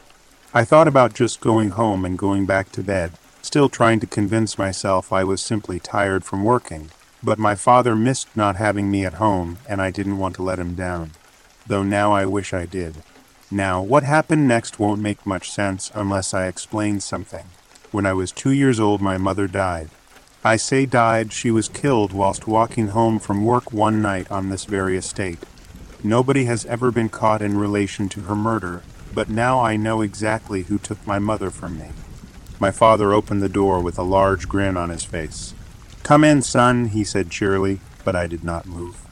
I 0.54 0.66
thought 0.66 0.90
about 0.90 1.14
just 1.14 1.40
going 1.40 1.70
home 1.70 2.04
and 2.04 2.18
going 2.18 2.46
back 2.46 2.74
to 2.74 2.84
bed, 2.84 3.14
still 3.42 3.70
trying 3.70 4.02
to 4.02 4.08
convince 4.08 4.58
myself 4.58 5.14
I 5.14 5.24
was 5.24 5.42
simply 5.42 5.80
tired 5.80 6.26
from 6.26 6.44
working. 6.44 6.92
But 7.24 7.40
my 7.40 7.56
father 7.56 7.96
missed 7.96 8.28
not 8.36 8.58
having 8.58 8.92
me 8.92 9.06
at 9.06 9.24
home, 9.24 9.60
and 9.70 9.82
I 9.82 9.90
didn't 9.90 10.18
want 10.18 10.36
to 10.36 10.44
let 10.44 10.60
him 10.60 10.76
down. 10.76 11.12
Though 11.68 11.84
now 11.84 12.14
I 12.14 12.26
wish 12.26 12.54
I 12.54 12.66
did. 12.66 13.04
Now, 13.52 13.82
what 13.82 14.04
happened 14.04 14.48
next 14.48 14.80
won't 14.80 15.02
make 15.02 15.26
much 15.26 15.52
sense 15.52 15.92
unless 15.94 16.34
I 16.34 16.48
explain 16.48 17.00
something. 17.00 17.46
When 17.92 18.06
I 18.06 18.14
was 18.14 18.32
two 18.32 18.52
years 18.52 18.80
old, 18.80 19.02
my 19.02 19.18
mother 19.18 19.48
died. 19.48 19.90
I 20.44 20.56
say 20.56 20.86
died, 20.86 21.34
she 21.34 21.52
was 21.52 21.68
killed 21.68 22.14
whilst 22.14 22.48
walking 22.48 22.90
home 22.90 23.20
from 23.20 23.46
work 23.46 23.72
one 23.74 24.02
night 24.02 24.30
on 24.30 24.50
this 24.50 24.66
very 24.66 24.98
estate. 24.98 25.40
Nobody 26.04 26.46
has 26.46 26.66
ever 26.66 26.92
been 26.92 27.10
caught 27.10 27.42
in 27.42 27.58
relation 27.58 28.08
to 28.10 28.22
her 28.22 28.36
murder, 28.36 28.84
but 29.14 29.30
now 29.30 29.60
I 29.60 29.78
know 29.78 30.02
exactly 30.02 30.64
who 30.64 30.78
took 30.78 31.06
my 31.08 31.18
mother 31.18 31.50
from 31.50 31.80
me. 31.80 31.90
My 32.60 32.72
father 32.72 33.14
opened 33.14 33.42
the 33.42 33.50
door 33.50 33.82
with 33.82 33.98
a 33.98 34.04
large 34.04 34.48
grin 34.48 34.78
on 34.78 34.90
his 34.90 35.04
face. 35.04 35.54
Come 36.04 36.24
in, 36.24 36.42
son, 36.42 36.90
he 36.90 37.04
said 37.04 37.32
cheerily, 37.32 37.80
but 38.04 38.16
I 38.16 38.28
did 38.28 38.44
not 38.44 38.66
move. 38.66 39.07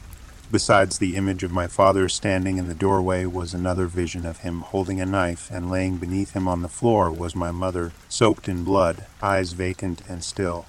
Besides 0.50 0.98
the 0.98 1.16
image 1.16 1.42
of 1.42 1.50
my 1.50 1.66
father 1.66 2.08
standing 2.08 2.56
in 2.56 2.68
the 2.68 2.74
doorway 2.74 3.24
was 3.26 3.52
another 3.52 3.86
vision 3.86 4.24
of 4.24 4.38
him 4.38 4.60
holding 4.60 5.00
a 5.00 5.06
knife, 5.06 5.50
and 5.50 5.68
laying 5.68 5.96
beneath 5.96 6.34
him 6.34 6.46
on 6.46 6.62
the 6.62 6.68
floor 6.68 7.10
was 7.10 7.34
my 7.34 7.50
mother, 7.50 7.92
soaked 8.08 8.48
in 8.48 8.62
blood, 8.62 9.06
eyes 9.20 9.52
vacant 9.52 10.02
and 10.08 10.22
still. 10.22 10.66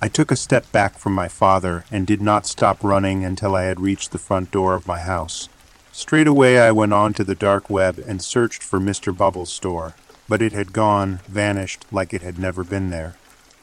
I 0.00 0.08
took 0.08 0.32
a 0.32 0.36
step 0.36 0.72
back 0.72 0.98
from 0.98 1.12
my 1.12 1.28
father 1.28 1.84
and 1.88 2.04
did 2.04 2.20
not 2.20 2.46
stop 2.46 2.82
running 2.82 3.24
until 3.24 3.54
I 3.54 3.62
had 3.62 3.78
reached 3.78 4.10
the 4.10 4.18
front 4.18 4.50
door 4.50 4.74
of 4.74 4.88
my 4.88 4.98
house. 4.98 5.48
Straight 5.92 6.26
away 6.26 6.58
I 6.58 6.72
went 6.72 6.92
on 6.92 7.12
to 7.14 7.22
the 7.22 7.36
dark 7.36 7.70
web 7.70 8.02
and 8.04 8.20
searched 8.20 8.64
for 8.64 8.80
Mr. 8.80 9.16
Bubbles' 9.16 9.52
store, 9.52 9.94
but 10.28 10.42
it 10.42 10.52
had 10.52 10.72
gone, 10.72 11.20
vanished, 11.28 11.86
like 11.92 12.12
it 12.12 12.22
had 12.22 12.40
never 12.40 12.64
been 12.64 12.90
there. 12.90 13.14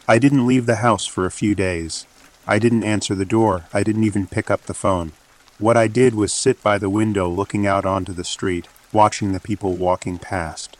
I 0.07 0.19
didn't 0.19 0.47
leave 0.47 0.67
the 0.67 0.77
house 0.77 1.05
for 1.05 1.25
a 1.25 1.31
few 1.31 1.53
days. 1.53 2.05
I 2.47 2.59
didn't 2.59 2.85
answer 2.85 3.13
the 3.13 3.25
door. 3.25 3.65
I 3.73 3.83
didn't 3.83 4.05
even 4.05 4.25
pick 4.25 4.49
up 4.49 4.61
the 4.63 4.73
phone. 4.73 5.11
What 5.59 5.77
I 5.77 5.87
did 5.87 6.15
was 6.15 6.33
sit 6.33 6.63
by 6.63 6.77
the 6.77 6.89
window 6.89 7.29
looking 7.29 7.67
out 7.67 7.85
onto 7.85 8.13
the 8.13 8.23
street, 8.23 8.67
watching 8.91 9.31
the 9.31 9.39
people 9.39 9.75
walking 9.75 10.17
past. 10.17 10.75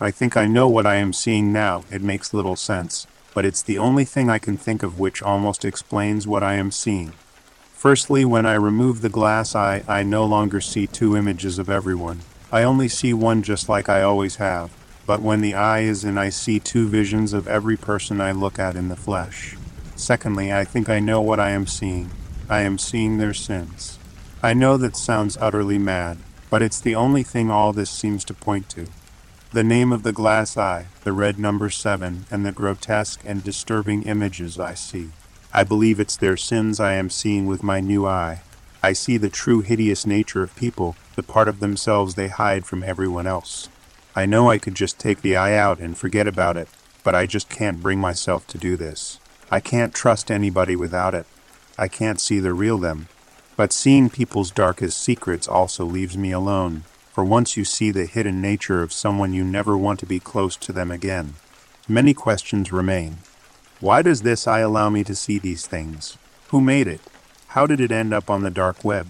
I 0.00 0.12
think 0.12 0.36
I 0.36 0.46
know 0.46 0.68
what 0.68 0.86
I 0.86 0.96
am 0.96 1.12
seeing 1.12 1.52
now. 1.52 1.82
It 1.90 2.02
makes 2.02 2.32
little 2.32 2.54
sense 2.54 3.06
but 3.38 3.44
it's 3.44 3.62
the 3.62 3.78
only 3.78 4.04
thing 4.04 4.28
I 4.28 4.40
can 4.40 4.56
think 4.56 4.82
of 4.82 4.98
which 4.98 5.22
almost 5.22 5.64
explains 5.64 6.26
what 6.26 6.42
I 6.42 6.54
am 6.54 6.72
seeing. 6.72 7.12
Firstly, 7.72 8.24
when 8.24 8.46
I 8.46 8.54
remove 8.54 9.00
the 9.00 9.08
glass 9.08 9.54
eye, 9.54 9.84
I 9.86 10.02
no 10.02 10.24
longer 10.24 10.60
see 10.60 10.88
two 10.88 11.16
images 11.16 11.56
of 11.56 11.70
everyone. 11.70 12.22
I 12.50 12.64
only 12.64 12.88
see 12.88 13.12
one 13.12 13.44
just 13.44 13.68
like 13.68 13.88
I 13.88 14.02
always 14.02 14.36
have. 14.36 14.72
But 15.06 15.22
when 15.22 15.40
the 15.40 15.54
eye 15.54 15.82
is 15.82 16.02
in, 16.04 16.18
I 16.18 16.30
see 16.30 16.58
two 16.58 16.88
visions 16.88 17.32
of 17.32 17.46
every 17.46 17.76
person 17.76 18.20
I 18.20 18.32
look 18.32 18.58
at 18.58 18.74
in 18.74 18.88
the 18.88 18.96
flesh. 18.96 19.56
Secondly, 19.94 20.52
I 20.52 20.64
think 20.64 20.88
I 20.88 20.98
know 20.98 21.20
what 21.20 21.38
I 21.38 21.50
am 21.50 21.68
seeing. 21.68 22.10
I 22.50 22.62
am 22.62 22.76
seeing 22.76 23.18
their 23.18 23.34
sins. 23.34 23.97
I 24.40 24.54
know 24.54 24.76
that 24.76 24.96
sounds 24.96 25.36
utterly 25.40 25.78
mad, 25.78 26.18
but 26.48 26.62
it's 26.62 26.80
the 26.80 26.94
only 26.94 27.24
thing 27.24 27.50
all 27.50 27.72
this 27.72 27.90
seems 27.90 28.24
to 28.26 28.34
point 28.34 28.68
to. 28.70 28.86
The 29.52 29.64
name 29.64 29.92
of 29.92 30.04
the 30.04 30.12
glass 30.12 30.56
eye, 30.56 30.86
the 31.02 31.12
red 31.12 31.40
number 31.40 31.70
seven, 31.70 32.26
and 32.30 32.46
the 32.46 32.52
grotesque 32.52 33.20
and 33.24 33.42
disturbing 33.42 34.04
images 34.04 34.56
I 34.56 34.74
see. 34.74 35.08
I 35.52 35.64
believe 35.64 35.98
it's 35.98 36.16
their 36.16 36.36
sins 36.36 36.78
I 36.78 36.92
am 36.92 37.10
seeing 37.10 37.46
with 37.46 37.64
my 37.64 37.80
new 37.80 38.06
eye. 38.06 38.42
I 38.80 38.92
see 38.92 39.16
the 39.16 39.28
true 39.28 39.60
hideous 39.60 40.06
nature 40.06 40.44
of 40.44 40.54
people, 40.54 40.94
the 41.16 41.24
part 41.24 41.48
of 41.48 41.58
themselves 41.58 42.14
they 42.14 42.28
hide 42.28 42.64
from 42.64 42.84
everyone 42.84 43.26
else. 43.26 43.68
I 44.14 44.24
know 44.24 44.50
I 44.50 44.58
could 44.58 44.76
just 44.76 45.00
take 45.00 45.20
the 45.20 45.36
eye 45.36 45.56
out 45.56 45.80
and 45.80 45.98
forget 45.98 46.28
about 46.28 46.56
it, 46.56 46.68
but 47.02 47.16
I 47.16 47.26
just 47.26 47.48
can't 47.48 47.82
bring 47.82 47.98
myself 47.98 48.46
to 48.48 48.58
do 48.58 48.76
this. 48.76 49.18
I 49.50 49.58
can't 49.58 49.92
trust 49.92 50.30
anybody 50.30 50.76
without 50.76 51.14
it. 51.14 51.26
I 51.76 51.88
can't 51.88 52.20
see 52.20 52.38
the 52.38 52.52
real 52.52 52.78
them. 52.78 53.08
But 53.58 53.72
seeing 53.72 54.08
people's 54.08 54.52
darkest 54.52 55.02
secrets 55.02 55.48
also 55.48 55.84
leaves 55.84 56.16
me 56.16 56.30
alone, 56.30 56.84
for 57.12 57.24
once 57.24 57.56
you 57.56 57.64
see 57.64 57.90
the 57.90 58.06
hidden 58.06 58.40
nature 58.40 58.84
of 58.84 58.92
someone 58.92 59.32
you 59.32 59.42
never 59.42 59.76
want 59.76 59.98
to 59.98 60.06
be 60.06 60.20
close 60.20 60.54
to 60.58 60.72
them 60.72 60.92
again. 60.92 61.34
Many 61.88 62.14
questions 62.14 62.70
remain. 62.70 63.16
Why 63.80 64.00
does 64.00 64.22
this 64.22 64.46
eye 64.46 64.60
allow 64.60 64.90
me 64.90 65.02
to 65.02 65.16
see 65.16 65.40
these 65.40 65.66
things? 65.66 66.16
Who 66.50 66.60
made 66.60 66.86
it? 66.86 67.00
How 67.48 67.66
did 67.66 67.80
it 67.80 67.90
end 67.90 68.14
up 68.14 68.30
on 68.30 68.44
the 68.44 68.50
dark 68.50 68.84
web? 68.84 69.08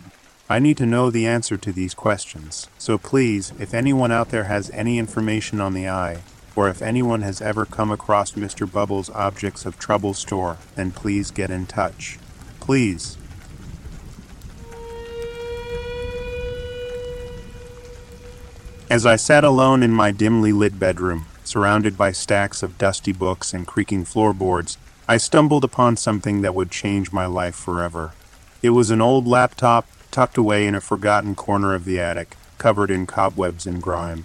I 0.49 0.61
need 0.61 0.79
to 0.79 0.87
know 0.87 1.11
the 1.11 1.27
answer 1.27 1.59
to 1.59 1.71
these 1.71 1.93
questions. 1.93 2.69
So 2.79 2.97
please, 2.97 3.53
if 3.59 3.75
anyone 3.75 4.13
out 4.13 4.31
there 4.31 4.45
has 4.45 4.71
any 4.71 4.99
information 4.99 5.61
on 5.61 5.75
the 5.75 5.91
eye, 5.91 6.23
or 6.57 6.71
if 6.71 6.81
anyone 6.81 7.21
has 7.21 7.43
ever 7.43 7.67
come 7.67 7.91
across 7.91 8.33
Mr. 8.33 8.65
Bubbles' 8.73 9.11
Objects 9.11 9.67
of 9.67 9.79
Trouble 9.79 10.15
store, 10.15 10.57
then 10.75 10.91
please 10.91 11.31
get 11.31 11.51
in 11.51 11.67
touch. 11.67 12.19
Please. 12.61 13.18
As 18.91 19.05
I 19.05 19.17
sat 19.17 19.45
alone 19.45 19.83
in 19.83 19.93
my 19.93 20.11
dimly 20.11 20.51
lit 20.51 20.79
bedroom, 20.79 21.27
surrounded 21.45 21.99
by 21.99 22.11
stacks 22.11 22.63
of 22.63 22.79
dusty 22.79 23.13
books 23.13 23.53
and 23.53 23.67
creaking 23.67 24.07
floorboards, 24.07 24.79
I 25.07 25.19
stumbled 25.19 25.63
upon 25.63 25.99
something 25.99 26.41
that 26.41 26.55
would 26.55 26.71
change 26.71 27.13
my 27.13 27.27
life 27.27 27.55
forever. 27.55 28.13
It 28.63 28.71
was 28.71 28.91
an 28.91 29.03
old 29.03 29.27
laptop 29.27 29.87
tucked 30.11 30.39
away 30.39 30.67
in 30.67 30.75
a 30.75 30.81
forgotten 30.81 31.35
corner 31.35 31.75
of 31.75 31.85
the 31.85 32.01
attic, 32.01 32.35
covered 32.57 32.91
in 32.91 33.05
cobwebs 33.05 33.67
and 33.67 33.83
grime. 33.83 34.25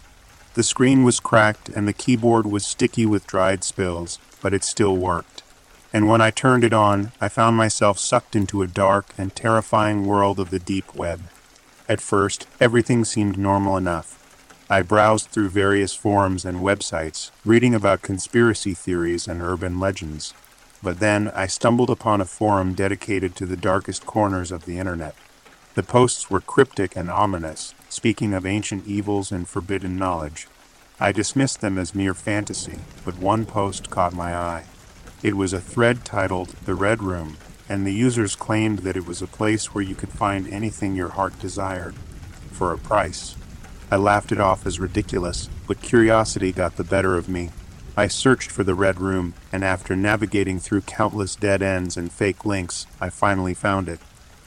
The 0.53 0.63
screen 0.63 1.03
was 1.03 1.19
cracked 1.19 1.67
and 1.67 1.85
the 1.85 1.91
keyboard 1.91 2.45
was 2.45 2.65
sticky 2.65 3.05
with 3.05 3.27
dried 3.27 3.65
spills, 3.65 4.17
but 4.41 4.53
it 4.53 4.63
still 4.63 4.95
worked. 4.95 5.43
And 5.91 6.07
when 6.07 6.21
I 6.21 6.31
turned 6.31 6.63
it 6.63 6.73
on, 6.73 7.11
I 7.19 7.27
found 7.27 7.57
myself 7.57 7.99
sucked 7.99 8.33
into 8.33 8.61
a 8.61 8.67
dark 8.67 9.07
and 9.17 9.35
terrifying 9.35 10.05
world 10.05 10.39
of 10.39 10.51
the 10.51 10.59
deep 10.59 10.95
web. 10.95 11.23
At 11.89 11.99
first, 11.99 12.47
everything 12.61 13.03
seemed 13.03 13.37
normal 13.37 13.75
enough. 13.75 14.22
I 14.73 14.81
browsed 14.81 15.27
through 15.29 15.49
various 15.49 15.93
forums 15.93 16.45
and 16.45 16.57
websites, 16.57 17.29
reading 17.45 17.75
about 17.75 18.01
conspiracy 18.01 18.73
theories 18.73 19.27
and 19.27 19.39
urban 19.39 19.79
legends. 19.79 20.33
But 20.81 20.99
then 20.99 21.31
I 21.35 21.45
stumbled 21.45 21.91
upon 21.91 22.21
a 22.21 22.25
forum 22.25 22.73
dedicated 22.73 23.35
to 23.35 23.45
the 23.45 23.55
darkest 23.55 24.07
corners 24.07 24.51
of 24.51 24.65
the 24.65 24.79
internet. 24.79 25.13
The 25.75 25.83
posts 25.83 26.31
were 26.31 26.41
cryptic 26.41 26.95
and 26.95 27.11
ominous, 27.11 27.75
speaking 27.87 28.33
of 28.33 28.47
ancient 28.47 28.87
evils 28.87 29.31
and 29.31 29.47
forbidden 29.47 29.95
knowledge. 29.95 30.47
I 30.99 31.11
dismissed 31.11 31.61
them 31.61 31.77
as 31.77 31.93
mere 31.93 32.15
fantasy, 32.15 32.79
but 33.05 33.19
one 33.19 33.45
post 33.45 33.91
caught 33.91 34.15
my 34.15 34.35
eye. 34.35 34.63
It 35.21 35.37
was 35.37 35.53
a 35.53 35.61
thread 35.61 36.03
titled 36.03 36.49
The 36.65 36.73
Red 36.73 37.03
Room, 37.03 37.37
and 37.69 37.85
the 37.85 37.93
users 37.93 38.35
claimed 38.35 38.79
that 38.79 38.97
it 38.97 39.05
was 39.05 39.21
a 39.21 39.27
place 39.27 39.75
where 39.75 39.83
you 39.83 39.93
could 39.93 40.09
find 40.09 40.47
anything 40.47 40.95
your 40.95 41.09
heart 41.09 41.37
desired, 41.37 41.93
for 42.49 42.73
a 42.73 42.79
price. 42.79 43.35
I 43.93 43.97
laughed 43.97 44.31
it 44.31 44.39
off 44.39 44.65
as 44.65 44.79
ridiculous, 44.79 45.51
but 45.67 45.83
curiosity 45.83 46.51
got 46.51 46.77
the 46.77 46.83
better 46.83 47.15
of 47.15 47.29
me. 47.29 47.51
I 47.95 48.07
searched 48.07 48.49
for 48.49 48.63
the 48.63 48.73
Red 48.73 48.99
Room, 48.99 49.35
and 49.51 49.63
after 49.63 49.95
navigating 49.95 50.59
through 50.59 50.81
countless 50.81 51.35
dead 51.35 51.61
ends 51.61 51.95
and 51.95 52.11
fake 52.11 52.43
links, 52.43 52.87
I 52.99 53.11
finally 53.11 53.53
found 53.53 53.87
it. 53.87 53.99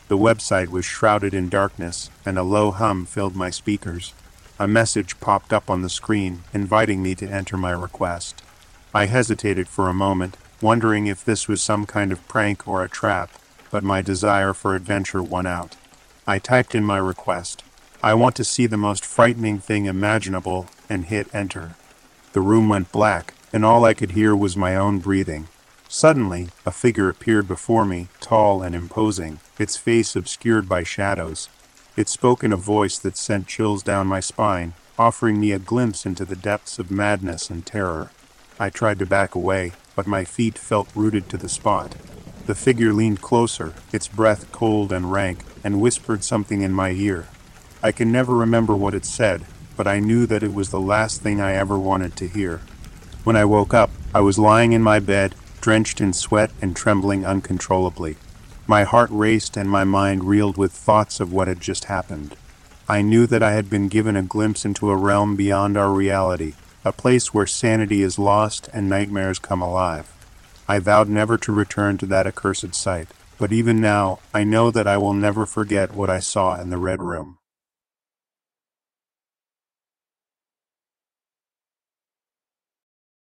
The 0.09 0.19
website 0.19 0.71
was 0.71 0.85
shrouded 0.85 1.33
in 1.33 1.49
darkness, 1.49 2.11
and 2.25 2.37
a 2.37 2.43
low 2.43 2.73
hum 2.73 3.07
filled 3.07 3.37
my 3.37 3.51
speakers. 3.51 4.15
A 4.59 4.67
message 4.67 5.21
popped 5.21 5.53
up 5.53 5.71
on 5.71 5.83
the 5.83 5.89
screen, 5.89 6.43
inviting 6.53 7.01
me 7.01 7.15
to 7.15 7.29
enter 7.29 7.57
my 7.57 7.71
request. 7.71 8.43
I 8.93 9.07
hesitated 9.07 9.69
for 9.69 9.89
a 9.89 9.95
moment, 9.95 10.37
wondering 10.61 11.07
if 11.07 11.25
this 11.25 11.47
was 11.47 11.63
some 11.63 11.87
kind 11.87 12.11
of 12.11 12.27
prank 12.27 12.67
or 12.67 12.83
a 12.83 12.89
trap, 12.89 13.31
but 13.71 13.85
my 13.85 14.03
desire 14.03 14.53
for 14.53 14.75
adventure 14.75 15.23
won 15.23 15.47
out. 15.47 15.77
I 16.27 16.41
typed 16.41 16.75
in 16.75 16.83
my 16.83 16.99
request, 16.99 17.63
I 18.03 18.15
want 18.15 18.37
to 18.37 18.45
see 18.45 18.67
the 18.67 18.77
most 18.77 19.05
frightening 19.05 19.59
thing 19.59 19.87
imaginable, 19.87 20.67
and 20.89 21.07
hit 21.07 21.35
enter. 21.35 21.75
The 22.33 22.41
room 22.41 22.69
went 22.69 22.93
black, 22.93 23.35
and 23.53 23.65
all 23.65 23.85
I 23.85 23.95
could 23.95 24.13
hear 24.13 24.37
was 24.37 24.57
my 24.57 24.77
own 24.77 24.99
breathing. 24.99 25.49
Suddenly, 25.89 26.49
a 26.65 26.71
figure 26.71 27.09
appeared 27.09 27.49
before 27.49 27.85
me, 27.85 28.09
tall 28.21 28.63
and 28.63 28.75
imposing, 28.75 29.41
its 29.59 29.77
face 29.77 30.15
obscured 30.15 30.69
by 30.69 30.83
shadows. 30.83 31.49
It 31.97 32.09
spoke 32.09 32.45
in 32.45 32.53
a 32.53 32.57
voice 32.57 32.99
that 32.99 33.17
sent 33.17 33.47
chills 33.47 33.83
down 33.83 34.07
my 34.07 34.21
spine, 34.21 34.75
offering 34.99 35.41
me 35.41 35.53
a 35.53 35.59
glimpse 35.59 36.05
into 36.05 36.25
the 36.25 36.37
depths 36.37 36.79
of 36.79 36.91
madness 36.91 37.49
and 37.49 37.65
terror. 37.65 38.11
I 38.59 38.69
tried 38.71 38.99
to 38.99 39.07
back 39.07 39.35
away, 39.35 39.73
but 39.95 40.07
my 40.07 40.25
feet 40.25 40.59
felt 40.59 40.95
rooted 40.95 41.29
to 41.31 41.37
the 41.37 41.49
spot. 41.49 41.95
The 42.47 42.55
figure 42.55 42.93
leaned 42.93 43.23
closer, 43.23 43.75
its 43.93 44.09
breath 44.09 44.53
cold 44.53 44.93
and 44.93 45.11
rank, 45.11 45.39
and 45.65 45.81
whispered 45.81 46.23
something 46.23 46.63
in 46.63 46.73
my 46.73 46.91
ear. 46.91 47.29
I 47.83 47.93
can 47.93 48.11
never 48.11 48.35
remember 48.35 48.75
what 48.75 48.95
it 48.95 49.05
said, 49.05 49.45
but 49.77 49.87
I 49.87 50.01
knew 50.01 50.27
that 50.27 50.43
it 50.43 50.55
was 50.55 50.71
the 50.71 50.81
last 50.81 51.21
thing 51.21 51.41
I 51.41 51.55
ever 51.55 51.79
wanted 51.79 52.17
to 52.17 52.29
hear. 52.29 52.61
When 53.25 53.37
I 53.37 53.45
woke 53.45 53.75
up, 53.75 53.91
I 54.15 54.21
was 54.21 54.39
lying 54.39 54.73
in 54.73 54.83
my 54.83 54.99
bed, 54.99 55.35
drenched 55.61 56.01
in 56.01 56.13
sweat 56.13 56.51
and 56.63 56.75
trembling 56.75 57.27
uncontrollably. 57.27 58.17
My 58.67 58.85
heart 58.85 59.11
raced 59.13 59.57
and 59.57 59.69
my 59.69 59.85
mind 59.85 60.25
reeled 60.25 60.57
with 60.57 60.73
thoughts 60.73 61.21
of 61.21 61.33
what 61.33 61.49
had 61.49 61.61
just 61.61 61.85
happened. 61.85 62.37
I 62.89 63.03
knew 63.03 63.27
that 63.27 63.43
I 63.43 63.53
had 63.53 63.69
been 63.69 63.89
given 63.89 64.17
a 64.17 64.23
glimpse 64.23 64.65
into 64.65 64.91
a 64.91 64.97
realm 64.97 65.37
beyond 65.37 65.77
our 65.77 65.91
reality, 65.91 66.55
a 66.85 66.93
place 66.93 67.35
where 67.35 67.47
sanity 67.47 68.03
is 68.03 68.19
lost 68.19 68.69
and 68.73 68.89
nightmares 68.89 69.39
come 69.39 69.61
alive. 69.61 70.13
I 70.69 70.79
vowed 70.79 71.09
never 71.09 71.37
to 71.39 71.53
return 71.53 71.99
to 71.99 72.07
that 72.07 72.27
accursed 72.27 72.75
site, 72.75 73.09
but 73.39 73.53
even 73.53 73.81
now 73.81 74.21
I 74.33 74.45
know 74.45 74.71
that 74.71 74.87
I 74.87 74.97
will 74.97 75.15
never 75.15 75.47
forget 75.47 75.95
what 75.95 76.11
I 76.11 76.21
saw 76.21 76.61
in 76.61 76.71
the 76.71 76.79
Red 76.79 77.03
Room. 77.03 77.39